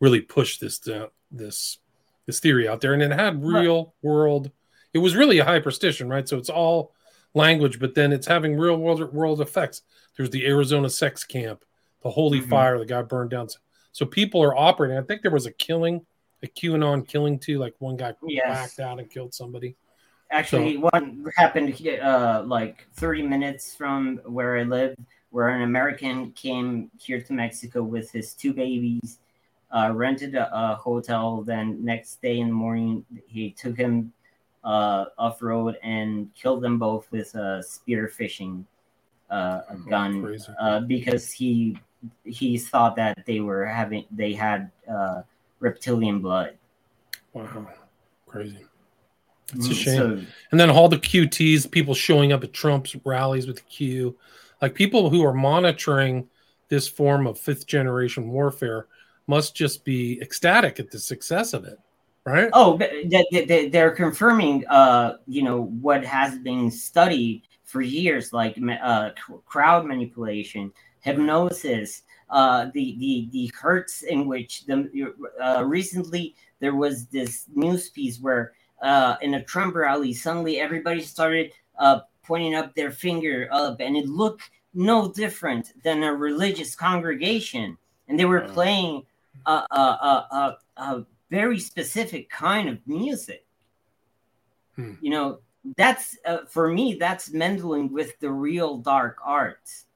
[0.00, 1.78] really push this uh, this
[2.26, 4.50] this theory out there, and it had real world.
[4.92, 6.28] It was really a hyperstition, right?
[6.28, 6.92] So it's all
[7.36, 9.82] language, but then it's having real world world effects.
[10.16, 11.64] There's the Arizona sex camp,
[12.02, 12.50] the holy mm-hmm.
[12.50, 13.48] fire, the guy burned down.
[13.92, 14.98] So people are operating.
[14.98, 16.04] I think there was a killing,
[16.42, 17.58] a QAnon killing too.
[17.58, 18.46] Like one guy yes.
[18.46, 19.76] backed out and killed somebody.
[20.30, 24.96] Actually, so, one happened uh, like 30 minutes from where I live,
[25.30, 29.20] where an American came here to Mexico with his two babies,
[29.70, 31.42] uh, rented a, a hotel.
[31.42, 34.12] Then next day in the morning, he took him
[34.66, 38.66] uh, off road and killed them both with a spear fishing
[39.30, 41.78] uh, a oh, gun uh, because he
[42.24, 45.22] he thought that they were having they had uh,
[45.60, 46.56] reptilian blood.
[47.32, 47.68] Wow,
[48.26, 48.66] crazy.
[49.54, 49.96] It's a mm, shame.
[49.96, 54.16] So, and then all the QTs, people showing up at Trump's rallies with the Q,
[54.60, 56.28] like people who are monitoring
[56.68, 58.88] this form of fifth generation warfare
[59.28, 61.78] must just be ecstatic at the success of it
[62.26, 62.50] right?
[62.52, 69.10] Oh, they're confirming, uh, you know, what has been studied for years, like uh,
[69.46, 77.06] crowd manipulation, hypnosis, uh, the the the hurts in which the uh, recently there was
[77.06, 82.74] this news piece where uh, in a Trump rally suddenly everybody started uh, pointing up
[82.74, 88.40] their finger up, and it looked no different than a religious congregation, and they were
[88.40, 89.04] playing
[89.46, 93.44] a, a, a, a very specific kind of music.
[94.76, 94.94] Hmm.
[95.00, 95.38] You know,
[95.76, 99.86] that's uh, for me, that's meddling with the real dark arts.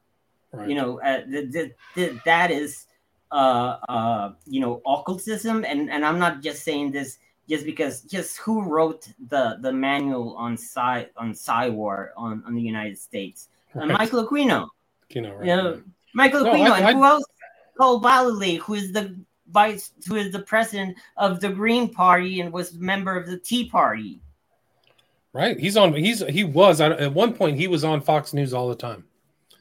[0.53, 0.69] Right.
[0.69, 2.87] You know, uh, the, the, the, that is,
[3.31, 5.65] uh, uh, you know, occultism.
[5.65, 10.35] And, and I'm not just saying this just because, just who wrote the, the manual
[10.37, 13.49] on Psy, on Psywar on, on the United States?
[13.77, 13.99] Uh, right.
[13.99, 14.69] Michael Aquino.
[15.09, 15.47] Aquino, right.
[15.47, 15.83] You know,
[16.15, 16.71] Michael no, Aquino.
[16.73, 17.25] I, and who else?
[17.79, 19.17] Paul Vallely, who is the
[19.51, 23.39] vice who is the president of the Green Party and was a member of the
[23.39, 24.21] Tea Party.
[25.33, 25.59] Right.
[25.59, 25.95] He's on.
[25.95, 27.57] He's he was at one point.
[27.57, 29.05] He was on Fox News all the time.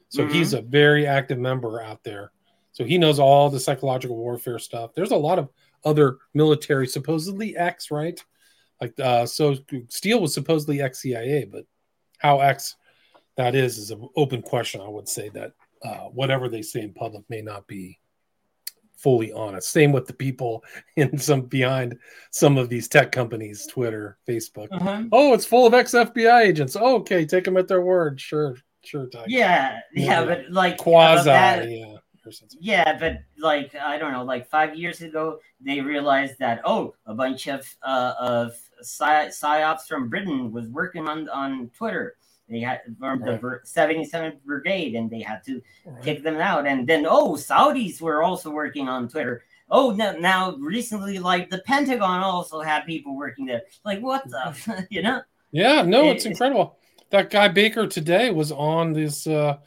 [0.09, 0.33] So mm-hmm.
[0.33, 2.31] he's a very active member out there.
[2.71, 4.93] So he knows all the psychological warfare stuff.
[4.95, 5.49] There's a lot of
[5.85, 8.19] other military, supposedly ex, right?
[8.81, 9.55] Like uh, so,
[9.89, 11.65] Steele was supposedly ex CIA, but
[12.17, 12.75] how ex
[13.37, 14.81] that is is an open question.
[14.81, 17.99] I would say that uh, whatever they say in public may not be
[18.99, 19.69] fully honest.
[19.69, 20.63] Same with the people
[20.95, 21.97] in some behind
[22.31, 24.67] some of these tech companies, Twitter, Facebook.
[24.71, 25.03] Uh-huh.
[25.11, 26.75] Oh, it's full of ex FBI agents.
[26.79, 28.19] Oh, okay, take them at their word.
[28.19, 29.09] Sure, sure.
[29.13, 31.95] Yeah, yeah, yeah, but like quasi, that, yeah.
[32.59, 37.13] Yeah, but like I don't know, like five years ago, they realized that oh, a
[37.15, 42.17] bunch of uh, of psy- psyops from Britain was working on on Twitter,
[42.49, 43.41] they had formed right.
[43.41, 46.03] the 77th Brigade and they had to right.
[46.03, 46.65] kick them out.
[46.65, 49.43] And then, oh, Saudis were also working on Twitter.
[49.69, 53.61] Oh, no, now recently, like the Pentagon also had people working there.
[53.85, 55.21] Like, what the, you know?
[55.51, 56.77] Yeah, no, it's incredible.
[57.11, 59.57] That guy Baker today was on this uh,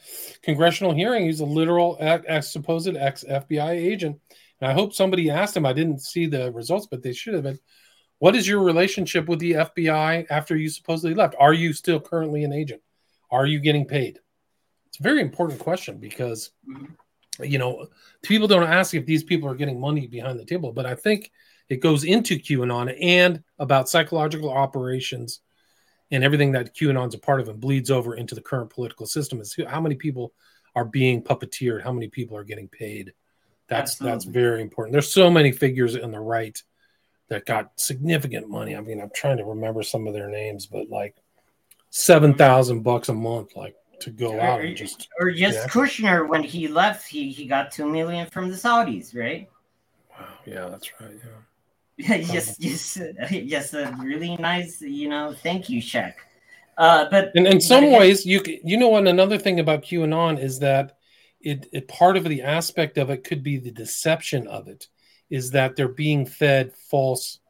[0.42, 1.26] congressional hearing.
[1.26, 4.20] He's a literal ex, supposed ex FBI agent.
[4.60, 5.66] And I hope somebody asked him.
[5.66, 7.58] I didn't see the results, but they should have been
[8.22, 11.34] what is your relationship with the FBI after you supposedly left?
[11.40, 12.80] Are you still currently an agent?
[13.32, 14.20] Are you getting paid?
[14.86, 17.42] It's a very important question because, mm-hmm.
[17.42, 17.88] you know,
[18.22, 21.32] people don't ask if these people are getting money behind the table, but I think
[21.68, 25.40] it goes into QAnon and about psychological operations
[26.12, 29.40] and everything that QAnon's a part of and bleeds over into the current political system
[29.40, 30.32] is how many people
[30.76, 33.14] are being puppeteered, how many people are getting paid.
[33.66, 34.14] That's Absolutely.
[34.14, 34.92] that's very important.
[34.92, 36.56] There's so many figures in the right
[37.32, 38.76] that got significant money.
[38.76, 41.16] I mean, I'm trying to remember some of their names, but like
[41.88, 45.66] seven thousand bucks a month, like to go out and just or just yeah.
[45.66, 49.48] Kushner when he left, he he got two million from the Saudis, right?
[50.10, 51.18] Wow, yeah, that's right.
[51.98, 52.18] Yeah.
[52.18, 56.18] just just just a really nice, you know, thank you check.
[56.76, 60.38] Uh, but in, in some but ways, you you know, what another thing about QAnon
[60.38, 60.98] is that
[61.40, 64.88] it, it part of the aspect of it could be the deception of it
[65.32, 67.40] is that they're being fed false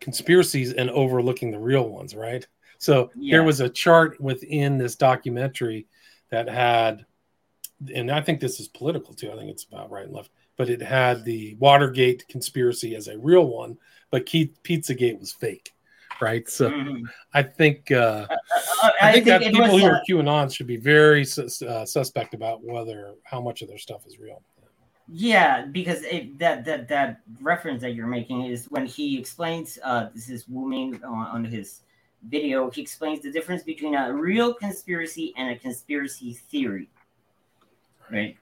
[0.00, 2.44] conspiracies and overlooking the real ones, right?
[2.78, 3.36] So yeah.
[3.36, 5.86] there was a chart within this documentary
[6.30, 7.06] that had,
[7.94, 9.30] and I think this is political too.
[9.30, 13.16] I think it's about right and left, but it had the Watergate conspiracy as a
[13.16, 13.78] real one,
[14.10, 15.72] but Keith Pizzagate was fake,
[16.20, 16.48] right?
[16.48, 17.04] So mm-hmm.
[17.32, 18.36] I think uh, uh,
[18.82, 22.64] uh I, think think that people who are QAnon should be very uh, suspect about
[22.64, 24.42] whether how much of their stuff is real.
[25.08, 29.78] Yeah, because it, that that that reference that you're making is when he explains.
[29.82, 31.82] Uh, this is Wu Ming on, on his
[32.28, 36.88] video, he explains the difference between a real conspiracy and a conspiracy theory.
[38.10, 38.36] Right?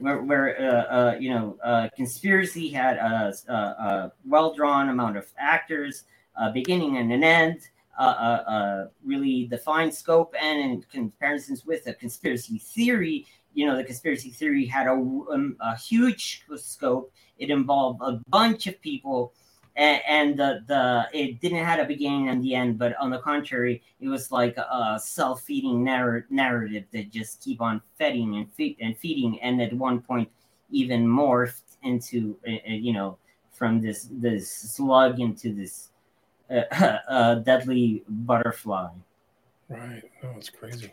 [0.00, 5.16] Where, where uh, uh, you know, uh, conspiracy had a, a, a well drawn amount
[5.16, 6.04] of actors,
[6.36, 7.60] a beginning and an end,
[7.98, 13.24] a, really defined scope, and in comparisons with a conspiracy theory,
[13.54, 17.12] you know, the conspiracy theory had a, um, a huge scope.
[17.38, 19.32] It involved a bunch of people
[19.76, 23.18] and, and the the it didn't have a beginning and the end, but on the
[23.18, 28.76] contrary, it was like a self-feeding narr- narrative that just keep on feeding and feed
[28.80, 30.28] and feeding, and at one point
[30.70, 33.18] even morphed into uh, uh you know
[33.52, 35.90] from this this slug into this
[36.50, 36.62] uh,
[37.08, 38.88] uh, deadly butterfly.
[39.68, 40.02] Right.
[40.22, 40.92] Oh, it's crazy.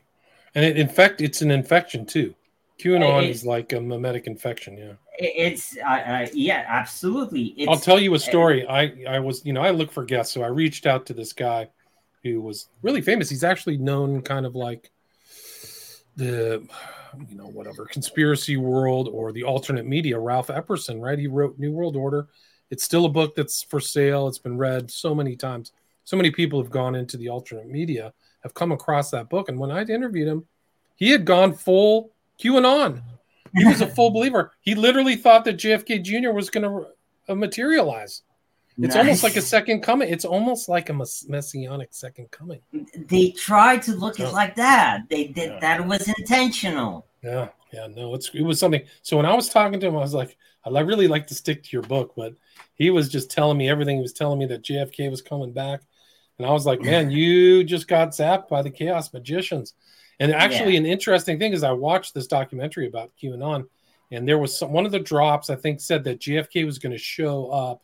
[0.56, 2.34] And it, in fact, it's an infection too.
[2.82, 4.78] QAnon it, is like a mimetic infection.
[4.78, 4.94] Yeah.
[5.20, 7.54] It's uh, uh, yeah, absolutely.
[7.58, 8.68] It's, I'll tell you a story.
[8.68, 11.34] I I was you know I look for guests, so I reached out to this
[11.34, 11.70] guy
[12.24, 13.30] who was really famous.
[13.30, 14.90] He's actually known kind of like
[16.16, 16.68] the
[17.30, 20.18] you know whatever conspiracy world or the alternate media.
[20.18, 21.20] Ralph Epperson, right?
[21.20, 22.28] He wrote New World Order.
[22.72, 24.28] It's still a book that's for sale.
[24.28, 25.72] It's been read so many times.
[26.04, 29.60] So many people have gone into the alternate media, have come across that book, and
[29.60, 30.46] when I interviewed him,
[30.96, 32.12] he had gone full
[32.42, 33.02] QAnon
[33.54, 34.52] he was a full believer.
[34.62, 36.32] He literally thought that JFK Jr.
[36.32, 36.88] was going to
[37.28, 38.24] uh, materialize.
[38.78, 39.04] It's nice.
[39.04, 40.10] almost like a second coming.
[40.10, 42.62] It's almost like a messianic second coming.
[42.96, 44.28] They tried to look yeah.
[44.28, 45.04] it like that.
[45.10, 45.60] They did yeah.
[45.60, 47.06] that was intentional.
[47.22, 48.82] Yeah, yeah, no, it's it was something.
[49.04, 51.64] So when I was talking to him, I was like, I really like to stick
[51.64, 52.34] to your book, but
[52.76, 53.98] he was just telling me everything.
[53.98, 55.82] He was telling me that JFK was coming back,
[56.38, 59.74] and I was like, man, you just got zapped by the chaos magicians.
[60.22, 60.82] And actually, yeah.
[60.82, 63.68] an interesting thing is I watched this documentary about QAnon,
[64.12, 66.92] and there was some, one of the drops I think said that JFK was going
[66.92, 67.82] to show up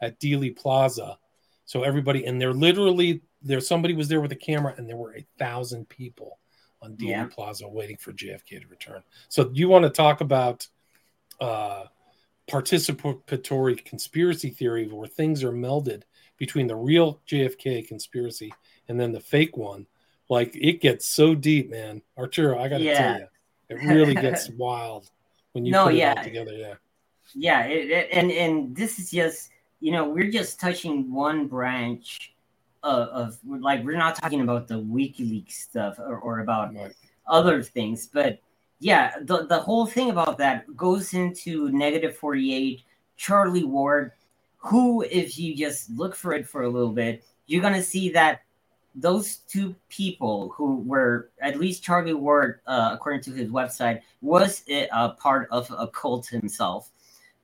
[0.00, 1.16] at Dealey Plaza.
[1.64, 5.14] So everybody, and there literally there somebody was there with a camera, and there were
[5.14, 6.40] a thousand people
[6.82, 7.26] on Dealey yeah.
[7.26, 9.04] Plaza waiting for JFK to return.
[9.28, 10.66] So you want to talk about
[11.40, 11.84] uh,
[12.50, 16.02] participatory conspiracy theory, where things are melded
[16.36, 18.52] between the real JFK conspiracy
[18.88, 19.86] and then the fake one
[20.28, 22.02] like it gets so deep, man.
[22.18, 22.98] Arturo, I got to yeah.
[22.98, 23.26] tell you,
[23.68, 25.10] it really gets wild
[25.52, 26.52] when you no, put it all together.
[26.52, 26.74] Yeah,
[27.34, 29.50] yeah, it, it, and and this is just
[29.80, 32.34] you know we're just touching one branch
[32.82, 36.92] of, of like we're not talking about the WikiLeaks stuff or, or about right.
[37.26, 38.38] other things, but
[38.78, 42.82] yeah, the the whole thing about that goes into negative forty eight.
[43.16, 44.12] Charlie Ward,
[44.58, 48.40] who, if you just look for it for a little bit, you're gonna see that
[48.96, 54.64] those two people who were at least Charlie Ward, uh, according to his website, was
[54.68, 56.90] a part of a cult himself.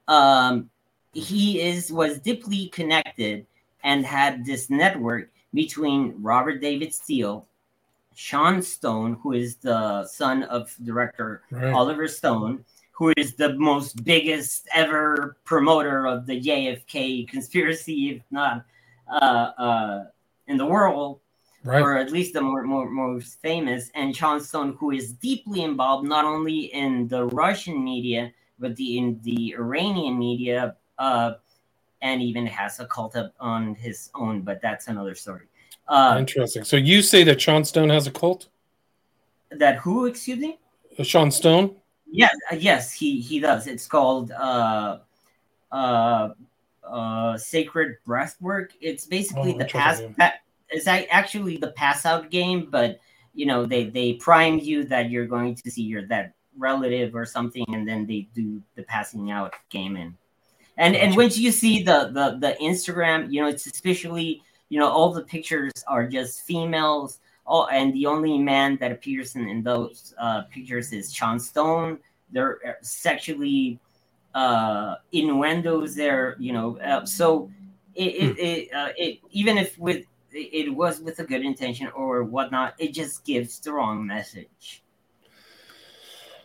[0.08, 0.70] Um,
[1.12, 3.46] he is was deeply connected
[3.84, 7.46] and had this network between Robert David Steele,
[8.14, 11.72] Sean Stone, who is the son of director right.
[11.72, 18.64] Oliver Stone, who is the most biggest ever promoter of the JFK conspiracy, if not
[19.10, 20.04] uh, uh,
[20.46, 21.20] in the world,
[21.64, 21.82] right.
[21.82, 26.06] or at least the more, more most famous, and Sean Stone, who is deeply involved
[26.06, 28.32] not only in the Russian media
[28.62, 31.34] but the in the Iranian media, uh,
[32.00, 34.40] and even has a cult on his own.
[34.40, 35.46] But that's another story.
[35.88, 36.64] Uh, Interesting.
[36.64, 38.48] So you say that Sean Stone has a cult?
[39.50, 40.06] that who?
[40.06, 40.58] Excuse me.
[40.98, 41.76] Uh, Sean Stone?
[42.10, 43.66] Yes, uh, yes, he he does.
[43.66, 44.98] It's called uh,
[45.70, 46.30] uh,
[46.84, 48.70] uh, sacred breathwork.
[48.80, 50.04] It's basically Oh, the past.
[50.16, 50.34] Pa-
[50.72, 53.00] it's actually the pass out game, but
[53.34, 57.24] you know they they prime you that you're going to see your that relative or
[57.24, 60.14] something, and then they do the passing out game and
[60.76, 64.88] and and once you see the the the Instagram, you know it's especially you know
[64.88, 67.18] all the pictures are just females.
[67.46, 71.98] Oh, and the only man that appears in, in those uh, pictures is Sean Stone.
[72.30, 73.80] They're uh, sexually
[74.34, 76.78] uh, innuendos there, you know.
[76.78, 77.50] Uh, so
[77.94, 82.22] it, it, it, uh, it even if with it was with a good intention or
[82.24, 84.82] whatnot, it just gives the wrong message.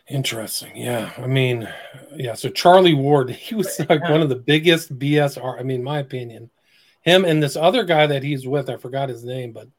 [0.10, 0.76] Interesting.
[0.76, 1.12] Yeah.
[1.18, 1.68] I mean,
[2.16, 2.34] yeah.
[2.34, 5.42] So Charlie Ward, he was like one uh, of the biggest BS.
[5.60, 6.50] I mean, my opinion.
[7.02, 9.70] Him and this other guy that he's with, I forgot his name, but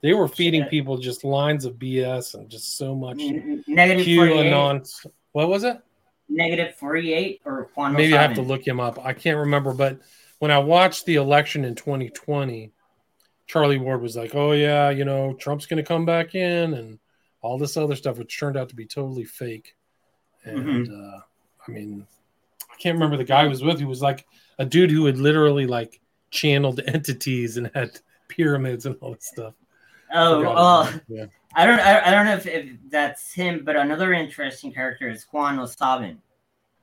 [0.00, 0.70] they were feeding Shit.
[0.70, 5.06] people just lines of BS and just so much Negative QAnon.
[5.32, 5.80] What was it?
[6.28, 9.04] negative forty eight, or Juan oh Maybe I have to look him up.
[9.04, 9.98] I can't remember, but
[10.38, 12.72] when I watched the election in 2020,
[13.48, 16.98] Charlie Ward was like, "Oh yeah, you know, Trump's going to come back in," and
[17.40, 19.74] all this other stuff, which turned out to be totally fake.
[20.44, 21.20] And uh,
[21.66, 22.06] I mean,
[22.70, 23.78] I can't remember the guy I was with.
[23.78, 24.26] He was like
[24.58, 29.54] a dude who had literally like channeled entities and had pyramids and all this stuff.
[30.12, 31.26] Oh, Forgot well, yeah.
[31.54, 35.26] I don't, I, I don't know if, if that's him, but another interesting character is
[35.32, 35.56] Juan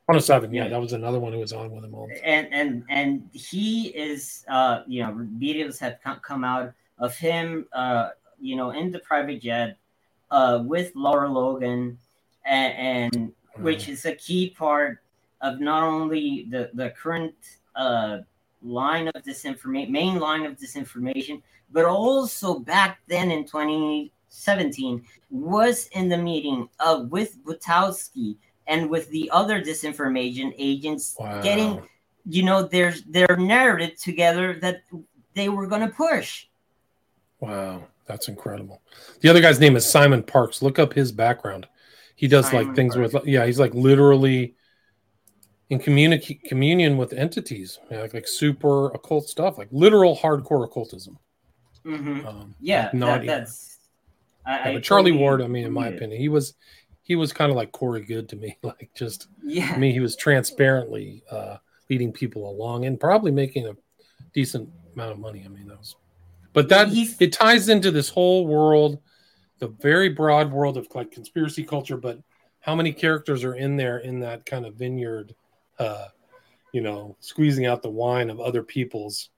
[0.08, 0.52] O Savin.
[0.52, 0.54] 107.
[0.54, 0.70] Yeah, Yeah.
[0.70, 4.46] that was another one who was on with him all and and and he is
[4.48, 9.00] uh you know videos have come, come out of him uh you know in the
[9.00, 9.78] private jet
[10.32, 11.98] uh with Lara Logan
[12.46, 15.00] and, and which is a key part
[15.42, 17.34] of not only the the current
[17.76, 18.20] uh
[18.62, 21.42] line of disinformation main line of disinformation
[21.72, 28.36] but also back then in 2017 was in the meeting uh with Butowsky
[28.68, 31.42] and with the other disinformation agents Wow.
[31.42, 31.82] getting
[32.28, 34.82] you know their their narrative together that
[35.36, 36.46] they were going to push
[37.42, 38.82] Wow, that's incredible.
[39.20, 40.62] The other guy's name is Simon Parkes.
[40.62, 41.68] Look up his background.
[42.16, 43.14] He does Simon like things Parkes.
[43.14, 44.56] with yeah, he's like literally
[45.70, 51.20] in communi- communion with entities, yeah, like, like super occult stuff, like literal hardcore occultism.
[51.86, 52.26] Mhm.
[52.26, 53.80] Um, yeah not that, that's
[54.46, 56.54] I, yeah, but Charlie totally Ward, I mean, in my opinion, he was
[57.06, 58.58] he was kind of like Corey Goode to me.
[58.64, 61.58] Like just yeah I mean, he was transparently uh,
[61.90, 63.78] leading people along and probably making a
[64.34, 65.44] decent amount of money.
[65.46, 65.96] I mean, that was,
[66.52, 69.00] but that He's- it ties into this whole world,
[69.60, 71.96] the very broad world of like conspiracy culture.
[71.96, 72.20] But
[72.60, 75.36] how many characters are in there in that kind of vineyard,
[75.78, 76.08] uh,
[76.72, 79.30] you know, squeezing out the wine of other people's,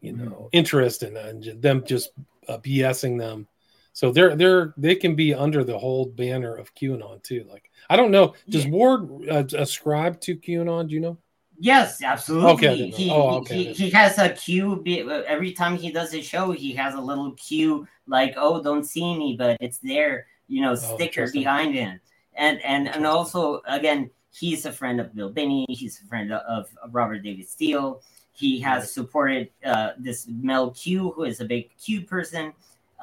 [0.00, 2.10] you know, interest in that and them just
[2.48, 3.46] uh, BSing them.
[3.94, 7.46] So they're they're they can be under the whole banner of QAnon too.
[7.48, 8.70] Like I don't know, does Yeah.
[8.72, 10.88] Ward uh, ascribe to QAnon?
[10.88, 11.18] Do you know?
[11.60, 12.96] yes absolutely Okay, I didn't know.
[12.96, 14.82] he, Oh, okay, he, he has a cue
[15.28, 19.16] every time he does a show he has a little cue like oh don't see
[19.16, 21.42] me but it's there you know sticker Oh, interesting.
[21.42, 22.00] behind him
[22.34, 26.66] and and and also again he's a friend of bill binney he's a friend of,
[26.82, 28.88] of robert david steele he has Right.
[28.88, 32.52] supported uh, this mel q who is a big q person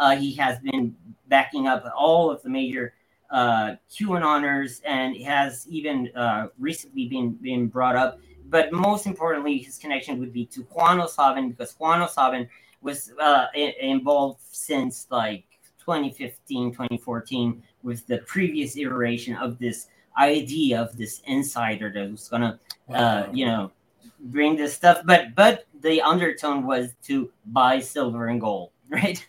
[0.01, 0.95] uh, he has been
[1.27, 2.93] backing up all of the major
[3.29, 8.19] uh, QAnoners and has even uh, recently been been brought up.
[8.49, 12.49] But most importantly, his connection would be to Juan O Savin because Juan O Savin
[12.81, 15.45] was uh, involved since like
[15.79, 19.87] 2015, 2014 with the previous iteration of this
[20.17, 23.71] idea of this insider that was gonna, uh, you know,
[24.19, 25.03] bring this stuff.
[25.05, 29.25] But but the undertone was to buy silver and gold, right?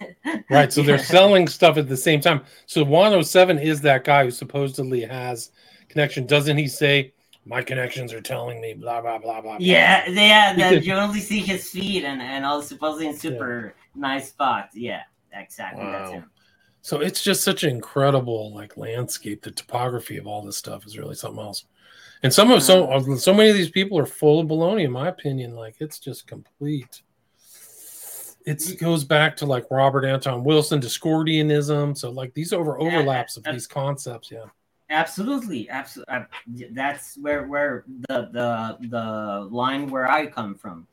[0.50, 0.72] right.
[0.72, 2.42] So they're selling stuff at the same time.
[2.66, 5.50] So 107 is that guy who supposedly has
[5.88, 6.26] connection.
[6.26, 9.56] Doesn't he say my connections are telling me blah blah blah blah?
[9.56, 9.56] blah"?
[9.60, 10.54] Yeah, yeah.
[10.54, 14.76] That Because- you only see his feet and and all supposedly in super nice spots.
[14.76, 15.02] Yeah,
[15.32, 15.84] exactly.
[15.84, 16.30] That's him.
[16.82, 19.42] So it's just such an incredible like landscape.
[19.42, 21.64] The topography of all this stuff is really something else.
[22.24, 23.16] And some of so uh-huh.
[23.16, 25.54] so many of these people are full of baloney, in my opinion.
[25.54, 27.02] Like it's just complete.
[28.44, 31.96] It goes back to like Robert Anton Wilson, Discordianism.
[31.96, 34.30] So like these over overlaps of uh, these concepts.
[34.30, 34.44] Yeah.
[34.90, 36.14] Absolutely, absolutely.
[36.70, 40.86] That's where where the the the line where I come from.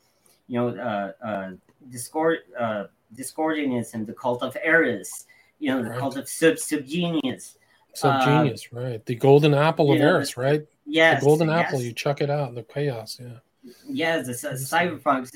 [0.48, 1.52] You know, uh, uh,
[1.92, 2.86] discord uh,
[3.16, 5.26] discordianism, the cult of Eris.
[5.60, 6.00] You know, the Right.
[6.00, 7.56] cult of sub subgenius.
[7.94, 9.06] So Uh, genius, right?
[9.06, 10.66] The golden apple of know, Eris, right?
[10.86, 11.68] Yes, the golden yes.
[11.68, 13.20] apple, you chuck it out in the chaos.
[13.22, 13.40] Yeah.
[13.86, 15.30] Yes, it's a cyberpunk,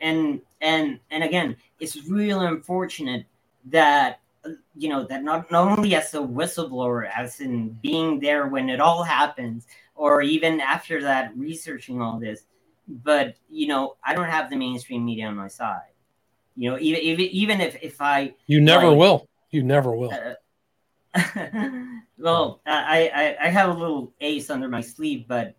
[0.00, 3.26] and and and again, it's really unfortunate
[3.66, 4.20] that
[4.74, 8.80] you know that not, not only as a whistleblower, as in being there when it
[8.80, 12.44] all happens, or even after that researching all this,
[12.88, 15.92] but you know I don't have the mainstream media on my side.
[16.56, 20.12] You know, even even, even if if I you never like, will, you never will.
[20.12, 20.34] Uh,
[22.18, 25.56] well, I, I I have a little ace under my sleeve, but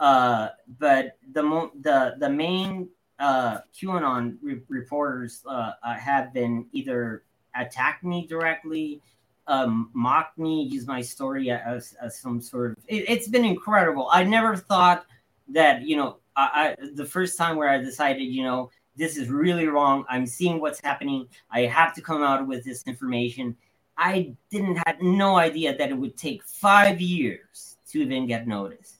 [0.00, 0.48] uh,
[0.78, 2.88] but the mo- the the main
[3.20, 9.00] uh, QAnon re- reporters uh, uh, have been either attack me directly,
[9.46, 12.78] um, mock me, use my story as, as some sort of.
[12.88, 14.08] It, has been incredible.
[14.10, 15.06] I never thought
[15.48, 16.16] that you know.
[16.36, 20.04] I, I the first time where I decided, you know, this is really wrong.
[20.08, 21.26] I'm seeing what's happening.
[21.50, 23.56] I have to come out with this information.
[23.96, 28.96] I didn't had no idea that it would take five years to even get noticed.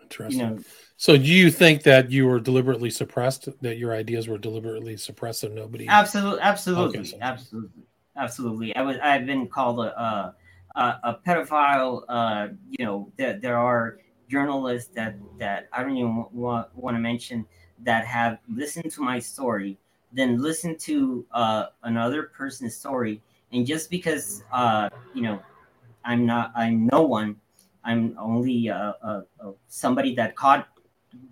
[0.00, 0.38] Interesting.
[0.38, 0.58] You know,
[0.96, 3.48] so, do you think that you were deliberately suppressed?
[3.62, 5.88] That your ideas were deliberately suppressed, so nobody?
[5.88, 7.18] Absolutely, absolutely, okay, so.
[7.20, 7.82] absolutely,
[8.16, 8.76] absolutely.
[8.76, 8.96] I was.
[9.02, 10.34] I've been called a
[10.76, 12.04] a, a pedophile.
[12.08, 13.98] Uh, you know, there, there are
[14.30, 17.44] journalists that that I don't even want, want to mention
[17.80, 19.76] that have listened to my story,
[20.12, 23.20] then listened to uh, another person's story,
[23.52, 25.42] and just because uh, you know,
[26.04, 26.52] I'm not.
[26.54, 27.36] I'm no one
[27.84, 30.68] I'm only uh, uh, uh, somebody that caught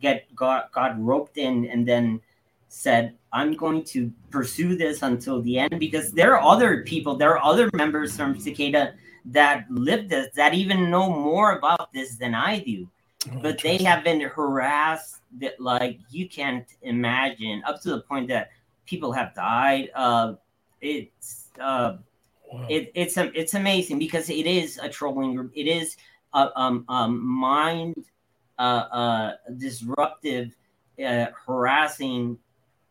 [0.01, 2.21] get got got roped in and then
[2.69, 7.37] said I'm going to pursue this until the end because there are other people, there
[7.37, 8.95] are other members from Cicada
[9.27, 12.89] that live this that even know more about this than I do.
[13.31, 18.29] Oh, but they have been harassed that like you can't imagine up to the point
[18.29, 18.51] that
[18.85, 19.91] people have died.
[19.95, 20.35] Uh,
[20.81, 21.97] it's uh,
[22.53, 22.67] wow.
[22.69, 25.53] it, it's it's amazing because it is a trolling group.
[25.55, 25.97] It is
[26.35, 28.05] a, um, um, mind
[28.63, 30.55] uh, uh, disruptive,
[31.05, 32.39] uh, harassing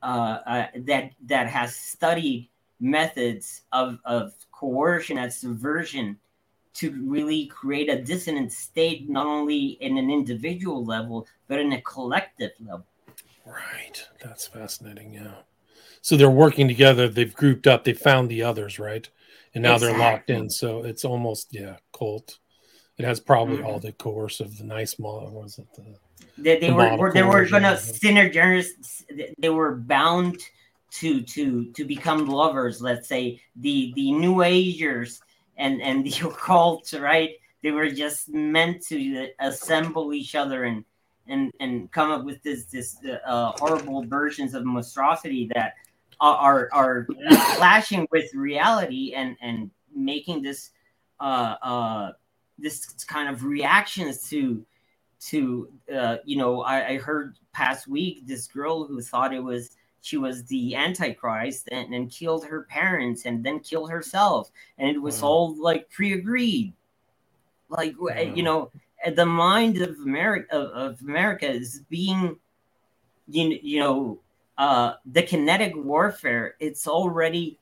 [0.03, 2.49] uh, uh, that that has studied
[2.79, 6.17] methods of, of coercion and subversion
[6.73, 11.81] to really create a dissonant state, not only in an individual level, but in a
[11.81, 12.85] collective level.
[13.45, 13.97] Right.
[14.23, 15.13] That's fascinating.
[15.13, 15.35] Yeah.
[16.01, 17.07] So they're working together.
[17.07, 17.83] They've grouped up.
[17.83, 19.07] They found the others, right?
[19.53, 19.99] And now exactly.
[19.99, 20.49] they're locked in.
[20.49, 22.39] So it's almost, yeah, cult.
[22.97, 23.65] It has probably mm-hmm.
[23.65, 25.31] all the coercive, the nice model.
[25.31, 25.83] Was it the?
[26.37, 28.67] They, they the were, they were going to synergize.
[29.37, 30.37] They were bound
[30.91, 32.81] to to to become lovers.
[32.81, 35.21] Let's say the the New Agers
[35.57, 37.31] and and the occult, right?
[37.63, 40.83] They were just meant to assemble each other and
[41.27, 45.75] and and come up with this this uh, horrible versions of monstrosity that
[46.19, 47.07] are are
[47.55, 50.71] clashing with reality and and making this
[51.19, 52.11] uh, uh,
[52.57, 54.65] this kind of reactions to
[55.21, 59.77] to uh, you know I, I, heard past week this girl who thought it was
[60.01, 64.99] she was the antichrist and, and killed her parents and then killed herself and it
[64.99, 65.27] was wow.
[65.27, 66.73] all like pre-agreed
[67.69, 68.19] like wow.
[68.19, 68.71] you know
[69.15, 72.35] the mind of america of, of america is being
[73.27, 74.19] you, you know
[74.57, 77.59] uh the kinetic warfare it's already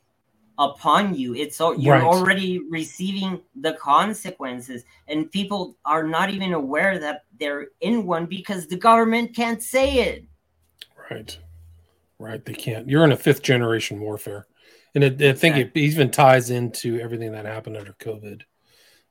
[0.60, 1.34] upon you.
[1.34, 2.04] It's all you're right.
[2.04, 8.68] already receiving the consequences, and people are not even aware that they're in one because
[8.68, 10.26] the government can't say it.
[11.10, 11.40] Right,
[12.20, 12.44] right.
[12.46, 12.88] They can't.
[12.88, 14.46] You're in a fifth generation warfare,
[14.94, 18.42] and it, I think it even ties into everything that happened under COVID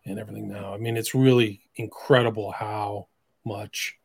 [0.05, 0.75] and everything now.
[0.75, 3.09] I mean, it's really incredible how
[3.45, 3.98] much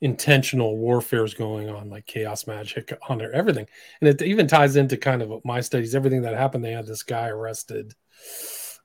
[0.00, 3.66] intentional warfare is going on, like chaos magic on there, everything.
[4.00, 6.64] And it even ties into kind of my studies, everything that happened.
[6.64, 7.94] They had this guy arrested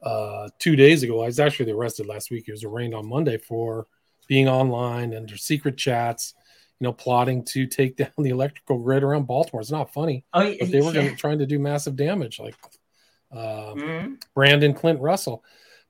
[0.02, 1.22] uh, two days ago.
[1.22, 2.44] I was actually arrested last week.
[2.46, 3.88] He was arraigned on Monday for
[4.28, 6.34] being online and secret chats,
[6.80, 9.62] you know, plotting to take down the electrical grid around Baltimore.
[9.62, 11.16] It's not funny, oh, but they were yeah.
[11.16, 12.56] trying to do massive damage, like
[13.32, 14.14] uh, mm-hmm.
[14.34, 15.44] Brandon Clint Russell.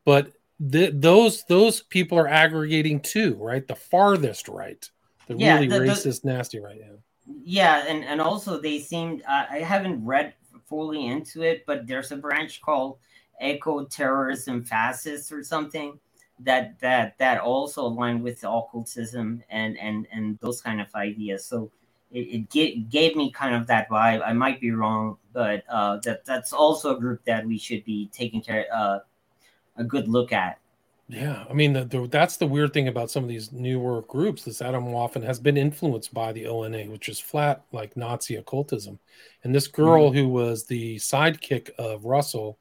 [0.06, 3.66] But the, those those people are aggregating too, right?
[3.66, 4.86] The farthest right
[5.28, 6.96] the yeah, really the, racist, nasty right now.
[7.44, 10.34] Yeah, and and also they seemed uh, I haven't read
[10.66, 12.98] fully into it, but there's a branch called
[13.42, 16.00] eco terrorism fascists or something
[16.40, 21.46] that that that also aligned with occultism and and and those kind of ideas.
[21.46, 21.72] So
[22.12, 24.22] it, it gave me kind of that vibe.
[24.26, 28.10] I might be wrong, but uh, that that's also a group that we should be
[28.14, 29.00] taking care uh,
[29.78, 30.60] a good look at.
[31.10, 34.44] Yeah, I mean the, the, that's the weird thing about some of these newer groups.
[34.44, 39.00] This Atomwaffen has been influenced by the ONA, which is flat like Nazi occultism.
[39.44, 40.18] And this girl mm-hmm.
[40.18, 42.58] who was the sidekick of Russell,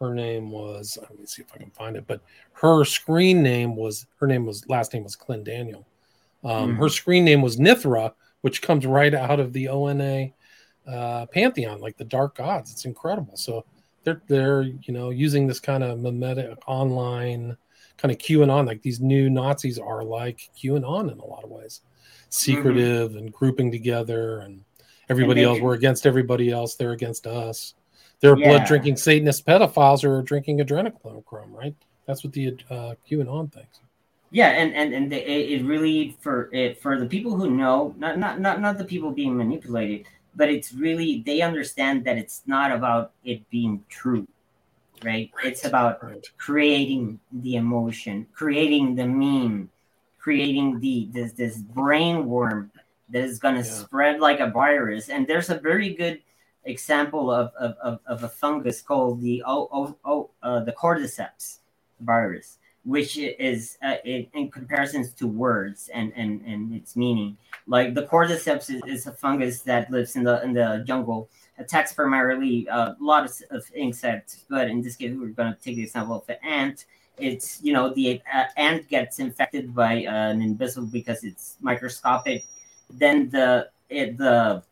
[0.00, 2.20] her name was let me see if I can find it, but
[2.52, 5.84] her screen name was her name was last name was Clendaniel.
[6.44, 6.76] Um, mm-hmm.
[6.76, 8.12] Her screen name was Nithra,
[8.42, 10.28] which comes right out of the ONA
[10.86, 12.70] uh, pantheon, like the dark gods.
[12.70, 13.36] It's incredible.
[13.36, 13.64] So
[14.04, 17.56] they're they're you know using this kind of mimetic online
[17.98, 21.82] kind of QAnon, like these new Nazis are like QAnon in a lot of ways,
[22.30, 23.18] secretive mm-hmm.
[23.18, 24.64] and grouping together, and
[25.10, 26.76] everybody and else we're against everybody else.
[26.76, 27.74] They're against us.
[28.20, 28.48] They're yeah.
[28.48, 31.74] blood drinking Satanist pedophiles who are drinking adrenochrome, right?
[32.06, 33.80] That's what the uh, QAnon thinks.
[34.30, 38.40] Yeah, and and and it really for it for the people who know, not not
[38.40, 43.12] not not the people being manipulated, but it's really they understand that it's not about
[43.24, 44.28] it being true,
[45.04, 45.30] right?
[45.36, 45.46] right.
[45.46, 46.24] It's about right.
[46.36, 49.70] creating the emotion, creating the meme,
[50.18, 52.70] creating the this this brain worm
[53.10, 53.74] that is going to yeah.
[53.74, 55.08] spread like a virus.
[55.08, 56.20] And there's a very good
[56.64, 61.58] example of of, of, of a fungus called the oh, oh, oh uh, the cordyceps
[62.00, 67.36] virus which is uh, in comparisons to words and, and, and its meaning.
[67.66, 71.28] Like the cordyceps is, is, a fungus that lives in the in the jungle,
[71.58, 75.58] attacks primarily uh, a lot of, of, insects, but in this case we're going to
[75.60, 76.86] take the example of an ant.
[77.18, 82.44] It's you know the uh, ant gets infected by uh, an invisible because it's microscopic.
[82.90, 84.62] Then the it, the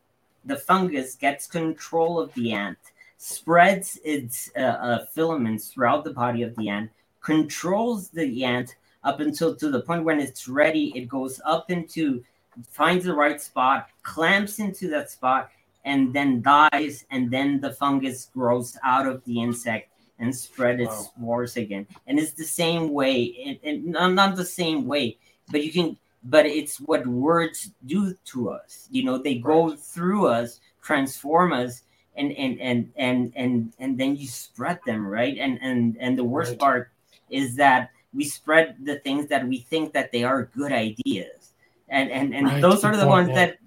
[0.44, 2.78] the fungus gets control of the ant,
[3.18, 6.90] spreads its uh, uh, filaments throughout the body of the ant
[7.26, 10.92] controls the ant up until to the point when it's ready.
[10.94, 12.22] It goes up into,
[12.70, 15.50] finds the right spot, clamps into that spot,
[15.86, 17.06] and then dies.
[17.10, 21.02] And then the fungus grows out of the insect and spread its wow.
[21.16, 21.86] spores again.
[22.06, 23.22] And it's the same way.
[23.22, 25.16] It, it, not the same way,
[25.50, 25.96] but you can.
[26.24, 28.88] But it's what words do to us.
[28.90, 29.78] You know, they go right.
[29.78, 31.82] through us, transform us,
[32.16, 35.38] and and and and and and then you spread them, right?
[35.38, 36.58] And and and the worst right.
[36.58, 36.90] part
[37.30, 41.46] is that we spread the things that we think that they are good ideas
[41.88, 43.58] and and, and right, those are the ones that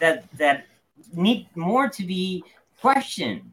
[0.00, 0.66] that that
[1.12, 2.44] need more to be
[2.80, 3.52] questioned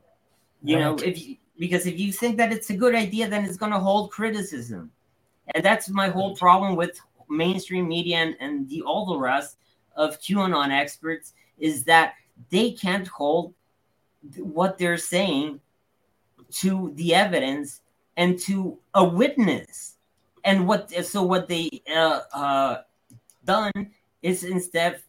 [0.64, 0.82] you right.
[0.82, 3.72] know if you, because if you think that it's a good idea then it's going
[3.72, 4.92] to hold criticism
[5.56, 9.58] and that's my whole problem with mainstream media and, and the all the rest
[9.96, 12.14] of qanon experts is that
[12.50, 13.54] they can't hold
[14.38, 15.60] what they're saying
[16.52, 17.82] to the evidence
[18.18, 19.96] and to a witness.
[20.44, 22.82] And what so what they uh, uh,
[23.46, 23.72] done
[24.22, 25.02] is instead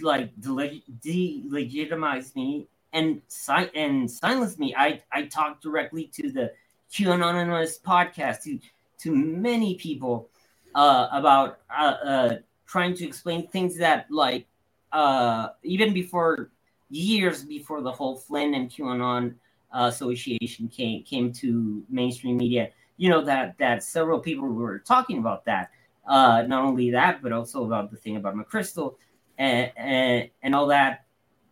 [0.00, 4.74] like delegitimize me and si- and silence me.
[4.76, 6.52] I I talked directly to the
[6.90, 8.58] QAnon Anonymous podcast to
[8.98, 10.28] to many people
[10.74, 14.46] uh, about uh, uh, trying to explain things that like
[14.92, 16.50] uh, even before
[16.90, 19.34] years before the whole Flynn and QAnon
[19.74, 25.44] association came came to mainstream media you know that that several people were talking about
[25.44, 25.70] that
[26.06, 28.94] uh not only that but also about the thing about mcchrystal
[29.38, 31.04] and and, all that.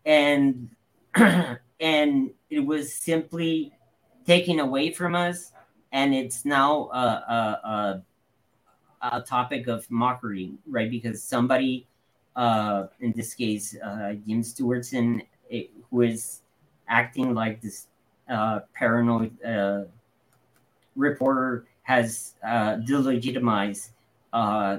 [0.05, 0.71] And
[1.15, 3.73] and it was simply
[4.27, 5.53] taken away from us.
[5.93, 8.03] And it's now a, a,
[9.03, 10.91] a, a topic of mockery right?
[10.91, 11.87] Because somebody
[12.35, 15.21] uh in this case uh jim stewartson
[15.51, 16.41] it, who is
[16.89, 17.89] acting like this
[18.29, 19.85] uh, paranoid uh,
[20.97, 23.91] reporter has uh, delegitimized
[24.33, 24.79] uh,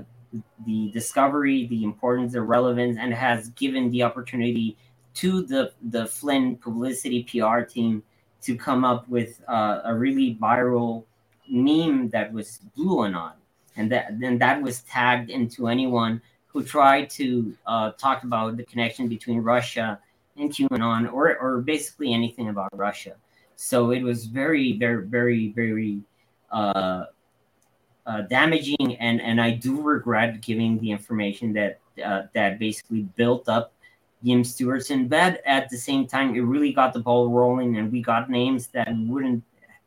[0.65, 4.77] the discovery, the importance, the relevance, and has given the opportunity
[5.15, 8.03] to the the Flynn publicity PR team
[8.41, 11.03] to come up with uh, a really viral
[11.49, 13.33] meme that was BlueAnon,
[13.75, 18.63] and that then that was tagged into anyone who tried to uh, talk about the
[18.63, 19.99] connection between Russia
[20.37, 23.15] and QAnon, or or basically anything about Russia.
[23.55, 26.01] So it was very, very, very, very
[26.51, 27.05] uh,
[28.05, 33.47] uh, damaging, and and I do regret giving the information that uh, that basically built
[33.47, 33.73] up
[34.23, 35.41] Jim Stewartson bed.
[35.45, 38.87] at the same time, it really got the ball rolling, and we got names that
[38.97, 39.43] wouldn't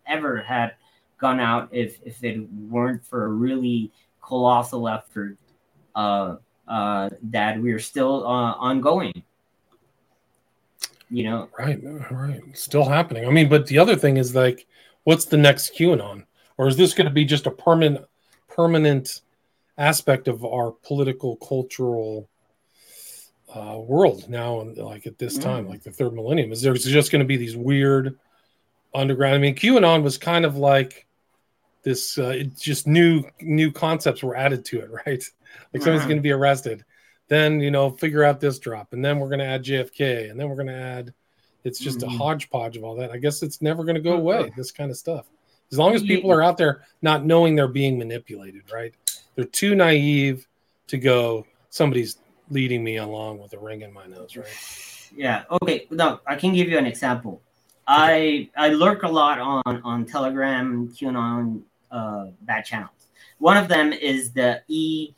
[0.06, 0.74] ever had
[1.18, 3.90] gone out if if it weren't for a really
[4.22, 5.36] colossal effort
[5.94, 6.36] uh,
[6.68, 9.22] uh, that we're still uh, ongoing.
[11.08, 11.48] You know?
[11.58, 11.78] Right
[12.10, 12.42] right.
[12.54, 13.26] Still happening.
[13.26, 14.66] I mean but the other thing is like
[15.04, 16.25] what's the next qanon
[16.58, 18.04] or is this going to be just a permanent
[18.48, 19.20] permanent
[19.78, 22.28] aspect of our political cultural
[23.54, 25.70] uh, world now and like at this time mm.
[25.70, 26.52] like the third millennium?
[26.52, 28.18] Is there's just going to be these weird
[28.94, 29.34] underground?
[29.34, 31.06] I mean qanon was kind of like
[31.82, 35.22] this uh, it just new new concepts were added to it right?
[35.72, 36.08] Like somebody's mm-hmm.
[36.08, 36.84] going to be arrested.
[37.28, 40.38] Then you know figure out this drop and then we're going to add jfk and
[40.38, 41.12] then we're going to add
[41.64, 42.14] it's just mm-hmm.
[42.14, 43.10] a hodgepodge of all that.
[43.10, 45.26] I guess it's never going to go away this kind of stuff
[45.72, 48.94] as long as people are out there not knowing they're being manipulated right
[49.34, 50.46] they're too naive
[50.86, 52.18] to go somebody's
[52.50, 54.46] leading me along with a ring in my nose, right?
[55.14, 55.44] Yeah.
[55.50, 55.86] Okay.
[55.90, 57.40] No, I can give you an example.
[57.86, 63.08] I I lurk a lot on on Telegram, QAnon uh, bad channels.
[63.38, 65.12] One of them is the E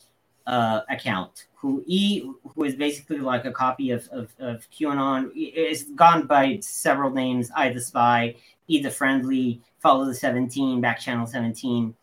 [0.47, 5.31] uh, account, who E who is basically like a copy of of, of QAnon.
[5.35, 8.37] It's gone by several names: I the Spy,
[8.69, 11.95] E the Friendly, Follow the Seventeen, Back Channel Seventeen,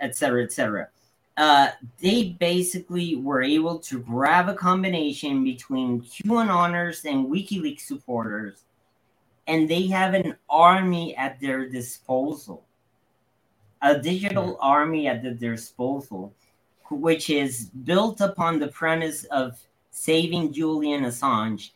[0.00, 0.88] etc., etc.
[1.36, 1.70] Uh,
[2.02, 8.64] they basically were able to grab a combination between QAnoners and Honors and WikiLeaks supporters,
[9.46, 12.66] and they have an army at their disposal,
[13.80, 16.34] a digital army at the, their disposal,
[16.90, 19.58] which is built upon the premise of
[19.90, 21.70] saving Julian Assange,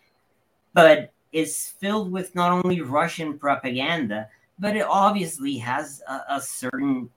[0.75, 4.29] but is filled with not only Russian propaganda,
[4.59, 7.11] but it obviously has a, a certain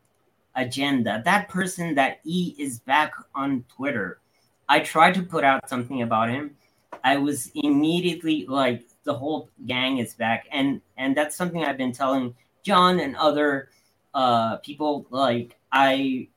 [0.55, 1.22] agenda.
[1.24, 4.20] That person that E is back on Twitter.
[4.68, 6.57] I tried to put out something about him.
[7.03, 11.93] I was immediately like the whole gang is back and and that's something I've been
[11.93, 13.70] telling John and other
[14.13, 16.28] uh people like I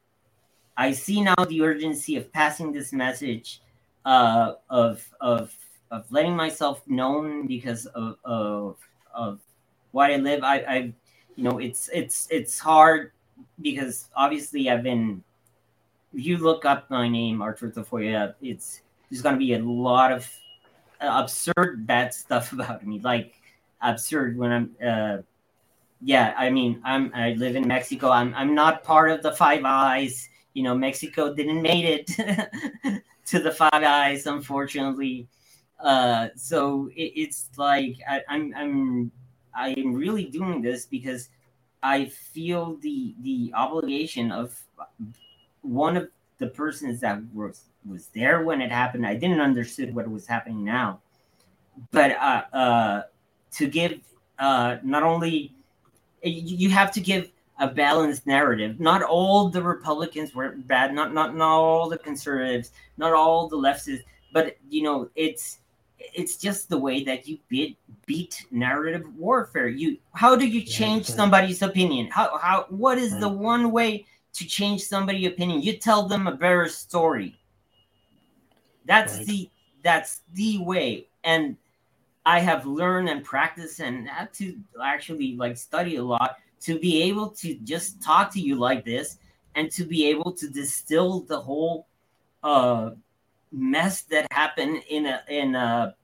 [0.76, 3.62] I see now the urgency of passing this message
[4.04, 5.52] uh of of
[5.91, 8.76] of letting myself known because of of
[9.12, 9.41] of
[9.93, 10.43] why I live.
[10.43, 10.76] I I
[11.36, 13.12] you know it's it's it's hard
[13.61, 15.22] because obviously I've been.
[16.12, 20.28] If you look up my name, Arturo Tafoya, it's there's gonna be a lot of
[21.01, 23.34] absurd bad stuff about me, like
[23.82, 24.76] absurd when I'm.
[24.84, 25.22] Uh,
[26.03, 28.11] yeah, I mean, I'm I live in Mexico.
[28.11, 30.28] I'm I'm not part of the Five Eyes.
[30.55, 35.28] You know, Mexico didn't made it to the Five Eyes, unfortunately.
[35.82, 39.12] Uh, so it, it's like I, I'm I'm
[39.54, 41.28] I'm really doing this because
[41.82, 44.58] I feel the the obligation of
[45.62, 46.08] one of
[46.38, 49.06] the persons that was was there when it happened.
[49.06, 51.00] I didn't understand what was happening now,
[51.90, 53.02] but uh, uh,
[53.52, 54.00] to give
[54.38, 55.54] uh, not only
[56.22, 58.80] you have to give a balanced narrative.
[58.80, 60.94] Not all the Republicans were bad.
[60.94, 62.72] Not not not all the conservatives.
[62.96, 64.02] Not all the leftists.
[64.32, 65.59] But you know, it's
[66.14, 69.68] it's just the way that you beat beat narrative warfare.
[69.68, 72.09] You how do you change yeah, somebody's opinion?
[72.09, 73.20] How how what is right.
[73.20, 75.62] the one way to change somebody's opinion?
[75.62, 77.38] You tell them a better story.
[78.84, 79.26] That's right.
[79.26, 79.51] the
[79.82, 81.09] that's the way.
[81.24, 81.57] And
[82.26, 87.03] I have learned and practiced and had to actually like study a lot to be
[87.03, 89.18] able to just talk to you like this
[89.55, 91.86] and to be able to distill the whole
[92.42, 92.90] uh
[93.53, 95.94] mess that happened in a in a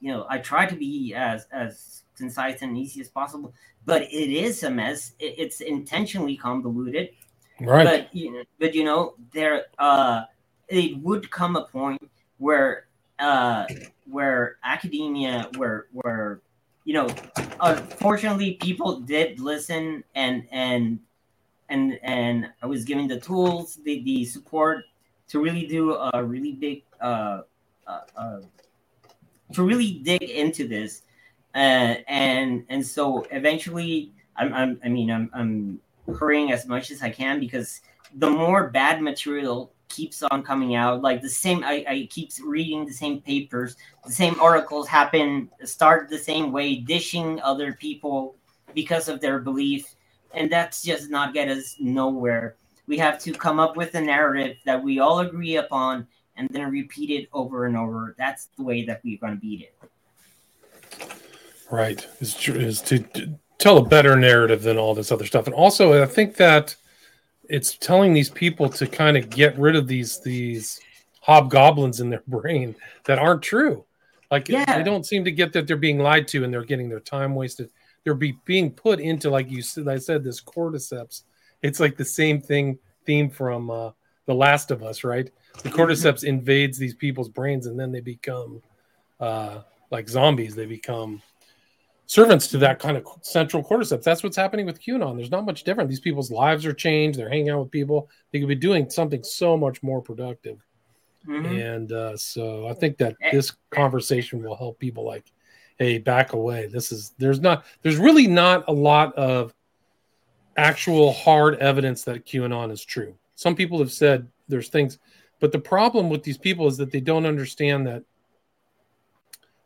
[0.00, 3.52] you know i try to be as as concise and easy as possible
[3.86, 5.12] but it is a mess.
[5.18, 7.10] It, it's intentionally convoluted.
[7.58, 7.84] Right.
[7.84, 10.24] But you know but you know there uh
[10.68, 12.02] it would come a point
[12.36, 12.88] where
[13.18, 13.64] uh
[14.10, 16.42] where academia where where
[16.84, 17.08] you know
[17.60, 20.98] unfortunately people did listen and and
[21.70, 24.84] and and i was given the tools the the support
[25.28, 27.42] to really do a really big uh,
[27.86, 28.40] uh, uh,
[29.52, 31.02] to really dig into this,
[31.54, 35.80] uh, and and so eventually, I'm, I'm I mean I'm I'm
[36.18, 37.80] hurrying as much as I can because
[38.14, 42.84] the more bad material keeps on coming out like the same I, I keep reading
[42.84, 48.34] the same papers the same articles happen start the same way dishing other people
[48.74, 49.94] because of their belief
[50.34, 52.56] and that's just not get us nowhere
[52.86, 56.06] we have to come up with a narrative that we all agree upon
[56.36, 58.14] and then repeat it over and over.
[58.18, 59.74] That's the way that we're going to beat it.
[61.70, 62.06] Right.
[62.20, 65.46] Is is to, to tell a better narrative than all this other stuff.
[65.46, 66.76] And also, I think that
[67.48, 70.80] it's telling these people to kind of get rid of these these
[71.20, 72.74] hobgoblins in their brain
[73.04, 73.84] that aren't true.
[74.30, 74.78] Like yeah.
[74.78, 77.34] they don't seem to get that they're being lied to and they're getting their time
[77.34, 77.70] wasted.
[78.04, 79.88] They're be, being put into like you said.
[79.88, 81.22] I said this cordyceps.
[81.62, 83.90] It's like the same thing theme from uh,
[84.26, 85.30] The Last of Us, right?
[85.62, 88.62] the cordyceps invades these people's brains and then they become
[89.20, 90.54] uh, like zombies.
[90.54, 91.22] They become
[92.06, 94.02] servants to that kind of central cordyceps.
[94.02, 95.16] That's what's happening with qanon.
[95.16, 95.88] There's not much different.
[95.88, 97.18] These people's lives are changed.
[97.18, 98.10] They're hanging out with people.
[98.32, 100.58] They could be doing something so much more productive.
[101.26, 101.56] Mm-hmm.
[101.56, 103.30] and uh, so i think that eh.
[103.32, 105.32] this conversation will help people like
[105.78, 106.66] hey back away.
[106.66, 109.54] This is there's not there's really not a lot of
[110.56, 114.98] actual hard evidence that qanon is true some people have said there's things
[115.40, 118.02] but the problem with these people is that they don't understand that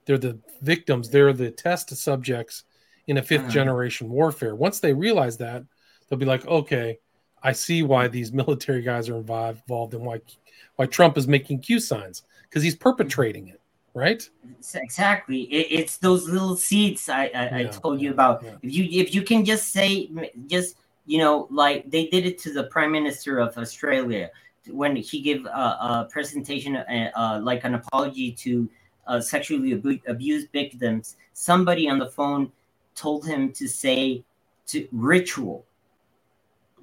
[0.07, 2.64] they're the victims, they're the test subjects
[3.07, 3.51] in a 5th uh-huh.
[3.51, 4.55] generation warfare.
[4.55, 5.62] Once they realize that,
[6.09, 6.99] they'll be like, okay,
[7.43, 10.20] I see why these military guys are involved, involved and why
[10.76, 13.59] why Trump is making Q signs because he's perpetrating it,
[13.95, 14.28] right?
[14.74, 15.43] Exactly.
[15.43, 18.43] It, it's those little seeds I, I, yeah, I told you about.
[18.43, 18.55] Yeah.
[18.62, 20.11] If you if you can just say
[20.47, 20.76] just
[21.07, 24.30] you know like they did it to the prime minister of Australia
[24.68, 28.68] when he gave a, a presentation uh, uh, like an apology to
[29.07, 31.16] uh, sexually ab- abused victims.
[31.32, 32.53] Somebody on the phone
[32.95, 34.22] told him to say
[34.66, 35.64] to ritual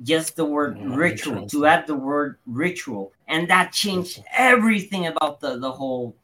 [0.03, 5.39] just the word oh, ritual to add the word ritual and that changed everything about
[5.39, 6.15] the the whole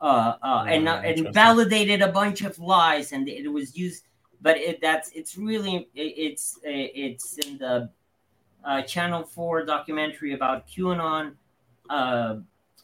[0.00, 4.04] uh, uh and uh, and validated a bunch of lies and it was used
[4.42, 7.88] but it that's it's really it, it's it's in the
[8.64, 11.34] uh, channel 4 documentary about qanon
[11.88, 12.36] uh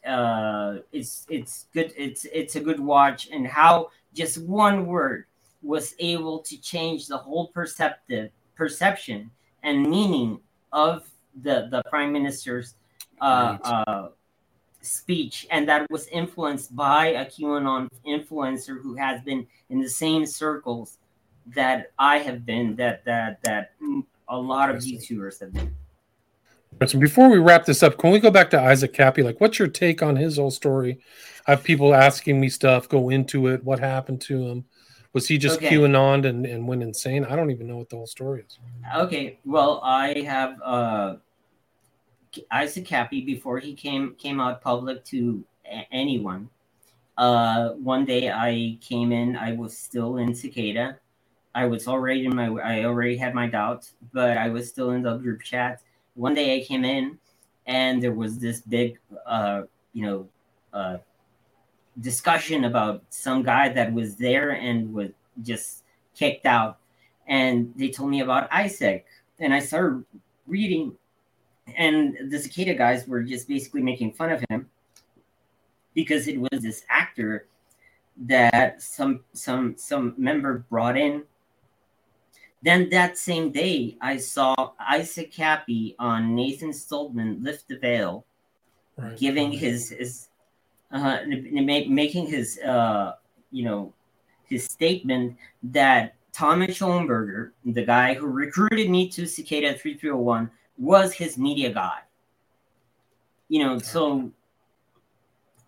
[0.07, 5.27] uh it's it's good it's it's a good watch and how just one word
[5.63, 9.31] was able to change the whole perceptive perception
[9.63, 10.41] and meaning
[10.73, 11.09] of
[11.43, 12.75] the the prime minister's
[13.21, 14.09] uh, right.
[14.83, 20.27] Speech, and that was influenced by a QAnon influencer who has been in the same
[20.27, 20.99] circles
[21.55, 23.73] that I have been, that that that
[24.29, 25.75] a lot of YouTubers have been.
[26.87, 29.23] So before we wrap this up, can we go back to Isaac Kappy?
[29.23, 31.01] Like, what's your take on his whole story?
[31.47, 32.89] I have people asking me stuff.
[32.89, 33.63] Go into it.
[33.63, 34.65] What happened to him?
[35.13, 35.77] Was he just okay.
[35.77, 37.25] QAnon and, and went insane?
[37.25, 38.59] I don't even know what the whole story is.
[38.97, 41.17] Okay, well, I have uh,
[42.51, 46.49] Isaac Kappy before he came came out public to a- anyone.
[47.17, 50.99] Uh, one day I came in, I was still in Cicada.
[51.55, 55.03] I was already in my, I already had my doubts, but I was still in
[55.03, 55.83] the group chat.
[56.15, 57.19] One day I came in,
[57.67, 59.63] and there was this big, uh,
[59.93, 60.29] you know,
[60.73, 60.99] uh,
[62.01, 65.11] discussion about some guy that was there and was
[65.43, 66.79] just kicked out.
[67.27, 69.07] And they told me about Isaac.
[69.39, 70.05] And I started
[70.47, 70.97] reading,
[71.77, 74.69] and the Cicada guys were just basically making fun of him
[75.95, 77.47] because it was this actor
[78.17, 81.25] that some some some member brought in.
[82.63, 88.25] Then that same day, I saw Isaac Kappy on Nathan Stolpman lift the veil,
[88.97, 89.17] right.
[89.19, 90.29] giving his his
[90.93, 93.15] uh, making his uh,
[93.51, 93.93] you know
[94.45, 101.39] his statement that Thomas Schoenberger, the guy who recruited me to Cicada 3301, was his
[101.39, 102.01] media guy.
[103.49, 104.31] You know, so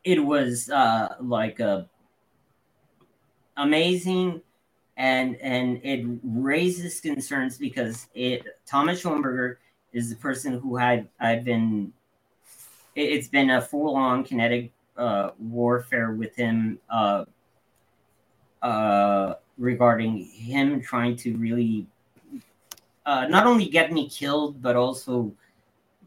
[0.02, 1.88] it was uh, like a
[3.56, 4.42] amazing
[4.96, 9.56] and and it raises concerns because it Thomas Schoenberger
[9.92, 11.92] is the person who had I've been
[12.94, 17.24] it's been a full on kinetic uh, warfare with him uh,
[18.62, 21.86] uh, regarding him trying to really
[23.06, 25.32] uh, not only get me killed, but also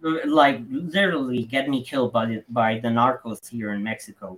[0.01, 4.37] like literally get me killed by the, by the narcos here in Mexico.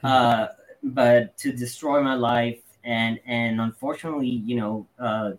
[0.00, 0.06] Hmm.
[0.06, 0.46] Uh,
[0.82, 5.32] but to destroy my life and and unfortunately, you know, uh,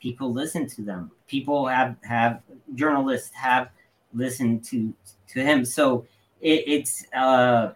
[0.00, 1.10] people listen to them.
[1.26, 2.42] People have have
[2.74, 3.70] journalists have
[4.12, 4.92] listened to
[5.28, 5.64] to him.
[5.64, 6.06] So
[6.40, 7.72] it, it's uh,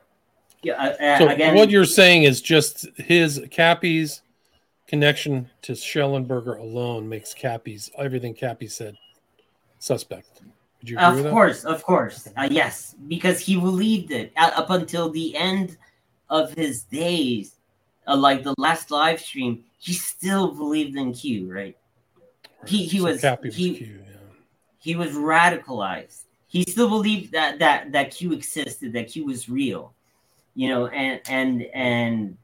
[0.63, 1.55] yeah, uh, so again.
[1.55, 4.23] What you're saying is just his Kappy's
[4.87, 8.97] connection to Shellenberger alone makes Kappy's everything Kappy said
[9.79, 10.43] suspect.
[10.81, 14.71] Would you agree of course, of course, uh, yes, because he believed it uh, up
[14.71, 15.77] until the end
[16.29, 17.57] of his days,
[18.07, 19.65] uh, like the last live stream.
[19.79, 21.57] He still believed in Q, right?
[21.57, 22.69] right.
[22.69, 24.17] He he so was, was he, Q, yeah.
[24.79, 26.27] he was radicalized
[26.57, 29.93] he still believed that that that Q existed, that Q was real,
[30.55, 32.39] you know, and and and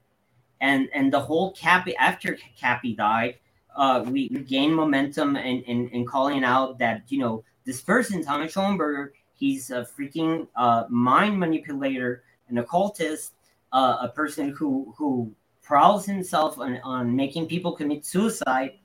[0.62, 3.34] and and the whole Kappy after Kappy died,
[3.76, 8.24] uh, we, we gained momentum in, in in calling out that you know this person,
[8.24, 13.34] Thomas Schoenberger, he's a freaking uh, mind manipulator, an occultist,
[13.72, 15.30] uh, a person who who
[15.62, 18.78] prowls himself on, on making people commit suicide.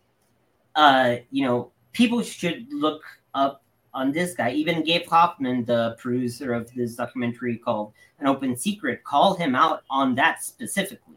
[0.76, 3.04] Uh, you know, people should look
[3.36, 3.64] up
[3.94, 4.52] on this guy.
[4.52, 9.84] Even Gabe Hoffman, the producer of this documentary called An Open Secret, called him out
[9.90, 11.17] on that specifically.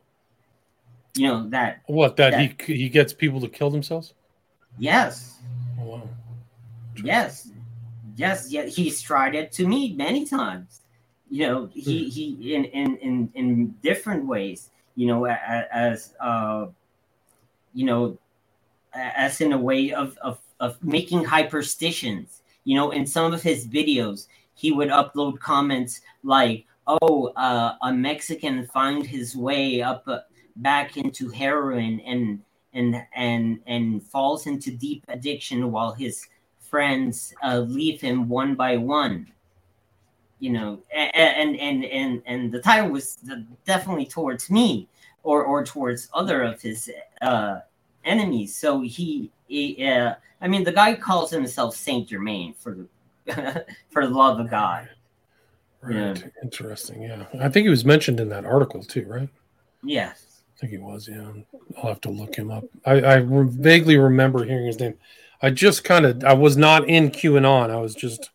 [1.14, 4.14] You know that what that, that he he gets people to kill themselves.
[4.78, 5.38] Yes.
[5.80, 6.08] Oh, wow.
[7.02, 7.50] Yes.
[8.16, 8.50] Yes.
[8.50, 8.64] Yeah.
[8.64, 10.82] He's tried it to me many times.
[11.28, 12.11] You know, he hmm.
[12.11, 14.70] he in in in in different ways.
[14.94, 16.66] You know, as uh,
[17.74, 18.18] you know,
[18.92, 23.66] as in a way of of of making hyperstitions you know, in some of his
[23.66, 30.20] videos, he would upload comments like, "Oh, uh, a Mexican find his way up uh,
[30.57, 32.40] back into heroin and
[32.72, 36.26] and and and falls into deep addiction while his
[36.61, 39.26] friends uh, leave him one by one.
[40.38, 43.18] You know, and and and and the title was
[43.66, 44.88] definitely towards me
[45.22, 46.90] or or towards other of his
[47.20, 47.61] uh,
[48.05, 48.57] enemies.
[48.57, 52.74] So he, he uh, I mean, the guy calls himself Saint Germain for
[53.26, 54.88] the for the love of God.
[55.82, 55.94] Right.
[55.94, 56.14] Yeah.
[56.42, 57.03] Interesting.
[57.03, 57.24] Yeah.
[57.40, 59.28] I think he was mentioned in that article too, right?
[59.82, 60.29] Yes.
[60.61, 61.08] I think he was.
[61.08, 61.32] Yeah.
[61.78, 62.64] I'll have to look him up.
[62.84, 64.94] I, I vaguely remember hearing his name.
[65.42, 67.70] I just kind of, I was not in QAnon.
[67.70, 68.30] I was just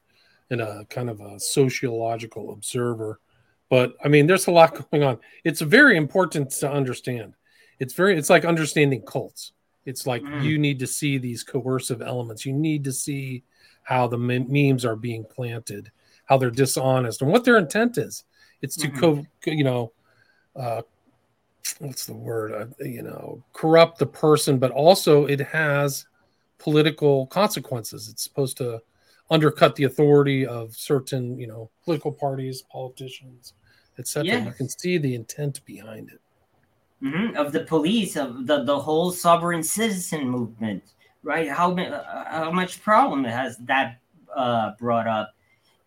[0.49, 3.19] in a kind of a sociological observer.
[3.69, 5.19] But I mean, there's a lot going on.
[5.43, 7.36] It's very important to understand.
[7.80, 9.51] It's very, it's like understanding cults.
[9.86, 10.43] It's like mm.
[10.43, 12.45] you need to see these coercive elements.
[12.45, 13.43] You need to see
[13.84, 15.91] how the memes are being planted
[16.26, 18.23] how they're dishonest and what their intent is.
[18.61, 18.99] It's to, mm-hmm.
[18.99, 19.93] co- you know,
[20.55, 20.82] uh,
[21.80, 22.51] what's the word?
[22.53, 26.05] Uh, you know, corrupt the person, but also it has
[26.57, 28.09] political consequences.
[28.09, 28.82] It's supposed to
[29.30, 33.53] undercut the authority of certain, you know, political parties, politicians,
[33.97, 34.26] etc.
[34.26, 34.45] Yes.
[34.45, 36.22] You can see the intent behind it.
[37.03, 37.36] Mm-hmm.
[37.36, 40.84] Of the police, of the, the whole sovereign citizen movement,
[41.24, 41.49] right?
[41.49, 43.99] How, uh, how much problem has that
[44.36, 45.36] uh, brought up?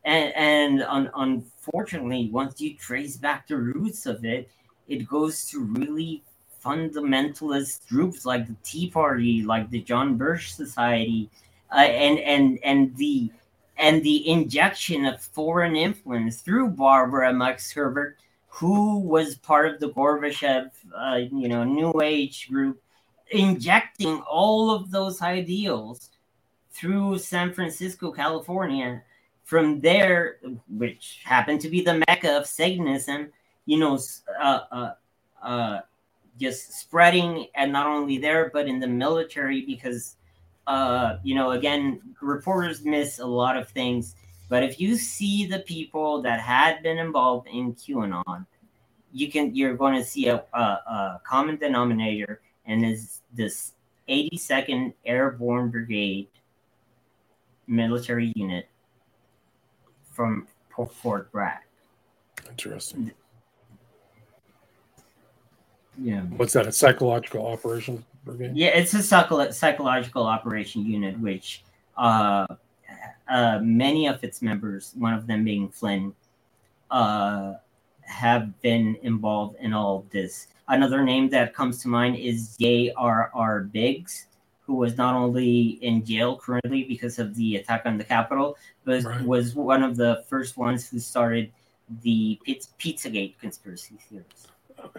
[0.09, 4.51] and and un, unfortunately once you trace back the roots of it
[4.89, 6.23] it goes to really
[6.65, 11.31] fundamentalist groups like the tea party like the john birch society
[11.73, 13.31] uh, and and and the
[13.77, 18.17] and the injection of foreign influence through barbara marx hubbard
[18.49, 22.83] who was part of the gorbachev uh, you know new age group
[23.31, 26.11] injecting all of those ideals
[26.73, 29.03] through san francisco california
[29.49, 30.37] from there,
[30.69, 33.33] which happened to be the mecca of Satanism,
[33.69, 33.99] you know,
[34.41, 34.93] uh, uh,
[35.43, 35.81] uh,
[36.41, 40.17] just spreading, and not only there, but in the military, because,
[40.67, 44.15] uh, you know, again, reporters miss a lot of things.
[44.49, 48.47] But if you see the people that had been involved in QAnon,
[49.13, 53.73] you can you're going to see a, a, a common denominator, and is this
[54.09, 56.29] 82nd Airborne Brigade
[57.67, 58.67] military unit
[60.11, 60.49] from
[61.03, 61.59] Fort Bragg.
[62.49, 63.13] Interesting.
[66.01, 66.21] Yeah.
[66.23, 66.67] What's that?
[66.67, 68.57] A psychological operation brigade?
[68.57, 71.65] Yeah, it's a psycho- psychological operation unit, which
[71.97, 72.47] uh,
[73.29, 76.15] uh, many of its members, one of them being Flynn,
[76.91, 77.55] uh,
[78.03, 80.49] have been involved in all of this.
[80.69, 83.61] Another name that comes to mind is J.R.R.
[83.65, 84.27] Biggs,
[84.67, 89.03] who was not only in jail currently because of the attack on the Capitol, but
[89.03, 89.23] right.
[89.23, 91.51] was one of the first ones who started
[92.03, 92.39] the
[92.79, 94.49] Pizzagate conspiracy theories.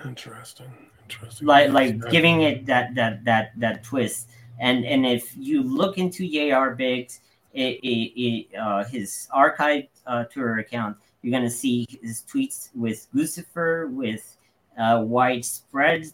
[0.05, 0.71] Interesting,
[1.03, 1.47] interesting.
[1.47, 4.29] Like, like giving it that that that that twist.
[4.59, 6.75] And and if you look into J.R.
[6.75, 7.21] Biggs,
[7.53, 13.07] it, it, it uh, his archive uh, Twitter account, you're gonna see his tweets with
[13.13, 14.37] Lucifer, with
[14.77, 16.11] uh, widespread,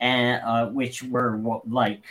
[0.00, 2.02] and uh, which were like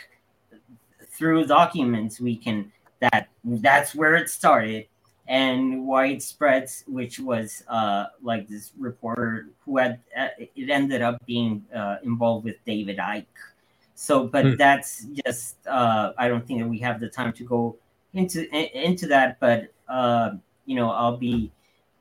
[1.10, 4.86] through documents we can that that's where it started
[5.32, 11.64] and widespreads which was uh like this reporter who had uh, it ended up being
[11.74, 13.24] uh, involved with david icke
[13.94, 14.54] so but hmm.
[14.56, 17.74] that's just uh i don't think that we have the time to go
[18.12, 18.44] into
[18.78, 20.32] into that but uh
[20.66, 21.50] you know i'll be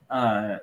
[0.10, 0.58] uh,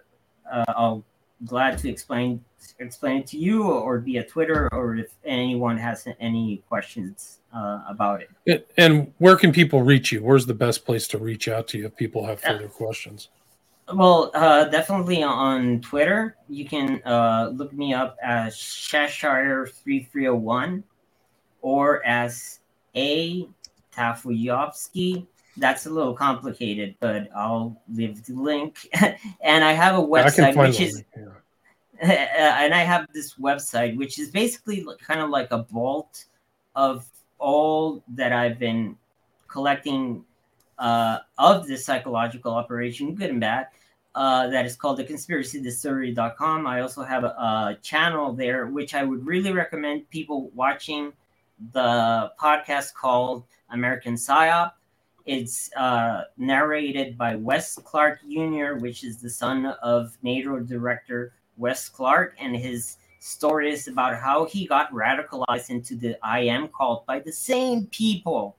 [0.53, 1.03] uh i'll
[1.47, 2.45] glad to explain
[2.79, 8.23] explain it to you or via Twitter or if anyone has any questions uh, about
[8.23, 8.31] it.
[8.77, 10.23] And where can people reach you?
[10.23, 13.31] Where's the best place to reach out to you if people have further uh, questions?
[13.93, 16.37] Well, uh, definitely on Twitter.
[16.49, 20.83] You can uh, look me up as Cheshire3301
[21.63, 22.61] or as
[22.95, 23.49] A.
[23.97, 25.27] Tafoyovsky.
[25.57, 28.87] That's a little complicated, but I'll leave the link.
[29.41, 30.95] and I have a website which is.
[30.97, 31.25] Link, yeah
[32.01, 36.27] and I have this website, which is basically kind of like a vault
[36.77, 37.05] of
[37.39, 38.97] all that I've been
[39.49, 40.25] collecting
[40.79, 43.67] uh, of this psychological operation, good and bad.
[44.15, 46.67] Uh, that is called the conspiracydistillery.com.
[46.67, 51.13] I also have a, a, channel there, which I would really recommend people watching
[51.73, 54.73] the podcast called American Psyop.
[55.27, 61.89] It's uh, narrated by Wes Clark Jr., which is the son of NATO director Wes
[61.89, 67.19] Clark and his stories about how he got radicalized into the I am cult by
[67.19, 68.57] the same people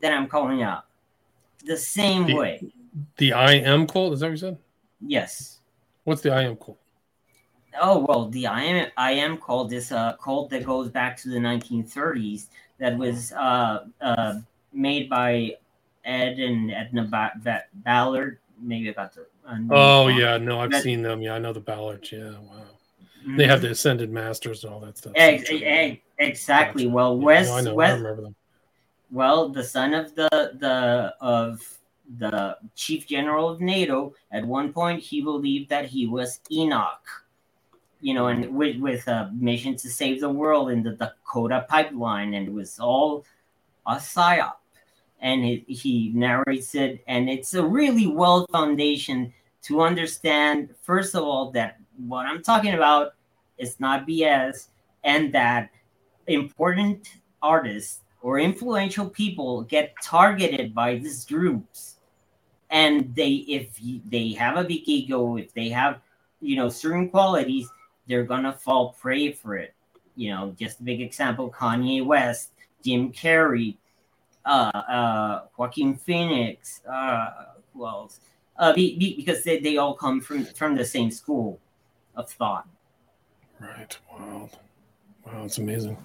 [0.00, 0.86] that I'm calling out.
[1.64, 2.72] The same the, way.
[3.16, 4.14] The I am cult?
[4.14, 4.58] Is that what you said?
[5.00, 5.60] Yes.
[6.04, 6.78] What's the I am cult?
[7.80, 11.28] Oh well, the I am I am cult is a cult that goes back to
[11.28, 12.46] the 1930s
[12.78, 14.34] that was uh, uh,
[14.72, 15.56] made by
[16.04, 18.38] Ed and Edna ba- ba- Ballard.
[18.60, 19.26] Maybe I got the.
[19.70, 21.22] Oh yeah, no, I've That- seen them.
[21.22, 22.10] Yeah, I know the Ballards.
[22.12, 22.64] Yeah, wow.
[23.26, 23.36] Mhm.
[23.36, 25.12] They have the Ascended Masters and all that stuff.
[25.16, 26.84] Ex- ex- exactly.
[26.84, 26.94] Gotcha.
[26.94, 27.70] Well, Yeah, West, no, I know.
[27.70, 28.34] I West, remember them.
[29.10, 30.28] well, the son of the
[30.58, 31.78] the of
[32.18, 34.14] the chief general of NATO.
[34.32, 37.06] At one point, he believed that he was Enoch.
[38.00, 42.32] You know, and with with a mission to save the world in the Dakota pipeline,
[42.34, 43.24] and it was all
[43.86, 44.54] a psyop.
[45.22, 50.74] And he, he narrates it, and it's a really well foundation to understand.
[50.82, 53.14] First of all, that what I'm talking about
[53.58, 54.68] is not BS,
[55.04, 55.70] and that
[56.26, 57.08] important
[57.42, 61.96] artists or influential people get targeted by these groups
[62.70, 66.00] and they if they have a big ego if they have
[66.40, 67.68] you know certain qualities
[68.06, 69.74] they're gonna fall prey for it
[70.16, 72.52] you know just a big example kanye west
[72.84, 73.76] jim carrey
[74.44, 77.30] uh uh joaquin phoenix uh
[77.72, 78.20] who else
[78.60, 81.58] uh be, be, because they, they all come from from the same school
[82.14, 82.66] of thought
[83.60, 83.98] Right.
[84.10, 84.48] Wow.
[85.26, 85.96] Wow, it's amazing.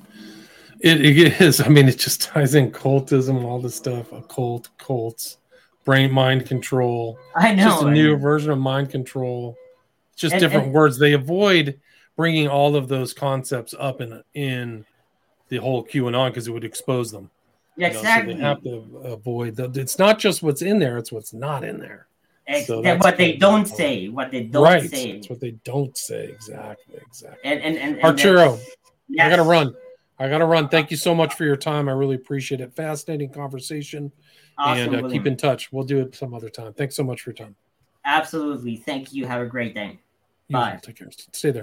[0.82, 1.62] It, it is.
[1.62, 4.12] I mean, it just ties in cultism and all this stuff.
[4.12, 5.38] Occult, cults,
[5.86, 7.18] brain, mind control.
[7.36, 9.56] i know just a new version of mind control.
[10.18, 11.00] Just And- different and- words.
[11.00, 11.80] They avoid
[12.18, 14.86] bringing all of those concepts up in in
[15.48, 17.30] the whole QAnon because it would expose them.
[17.78, 19.78] you know, so exactly they have to avoid that.
[19.78, 22.08] It's not just what's in there; it's what's not in there.
[22.48, 24.90] Ex- So that- what they don't say, what they don't right.
[24.90, 26.26] say, That's what they don't say.
[26.26, 27.00] Exactly.
[27.06, 27.40] Exactly.
[27.44, 28.70] and and and, and Arturo, that's-
[29.20, 29.76] I gotta run.
[30.20, 30.70] I gotta run.
[30.70, 31.90] Thank you so much for your time.
[31.90, 32.74] I really appreciate it.
[32.74, 34.12] Fascinating conversation.
[34.58, 35.72] Awesome, and uh, keep in touch.
[35.74, 36.74] We'll do it some other time.
[36.74, 37.56] Thanks so much for your time.
[38.06, 38.78] Absolutely.
[38.78, 39.26] Thank you.
[39.26, 40.00] Have a great day.
[40.48, 40.80] You Bye.
[40.82, 41.10] Take care.
[41.12, 41.54] Stay there.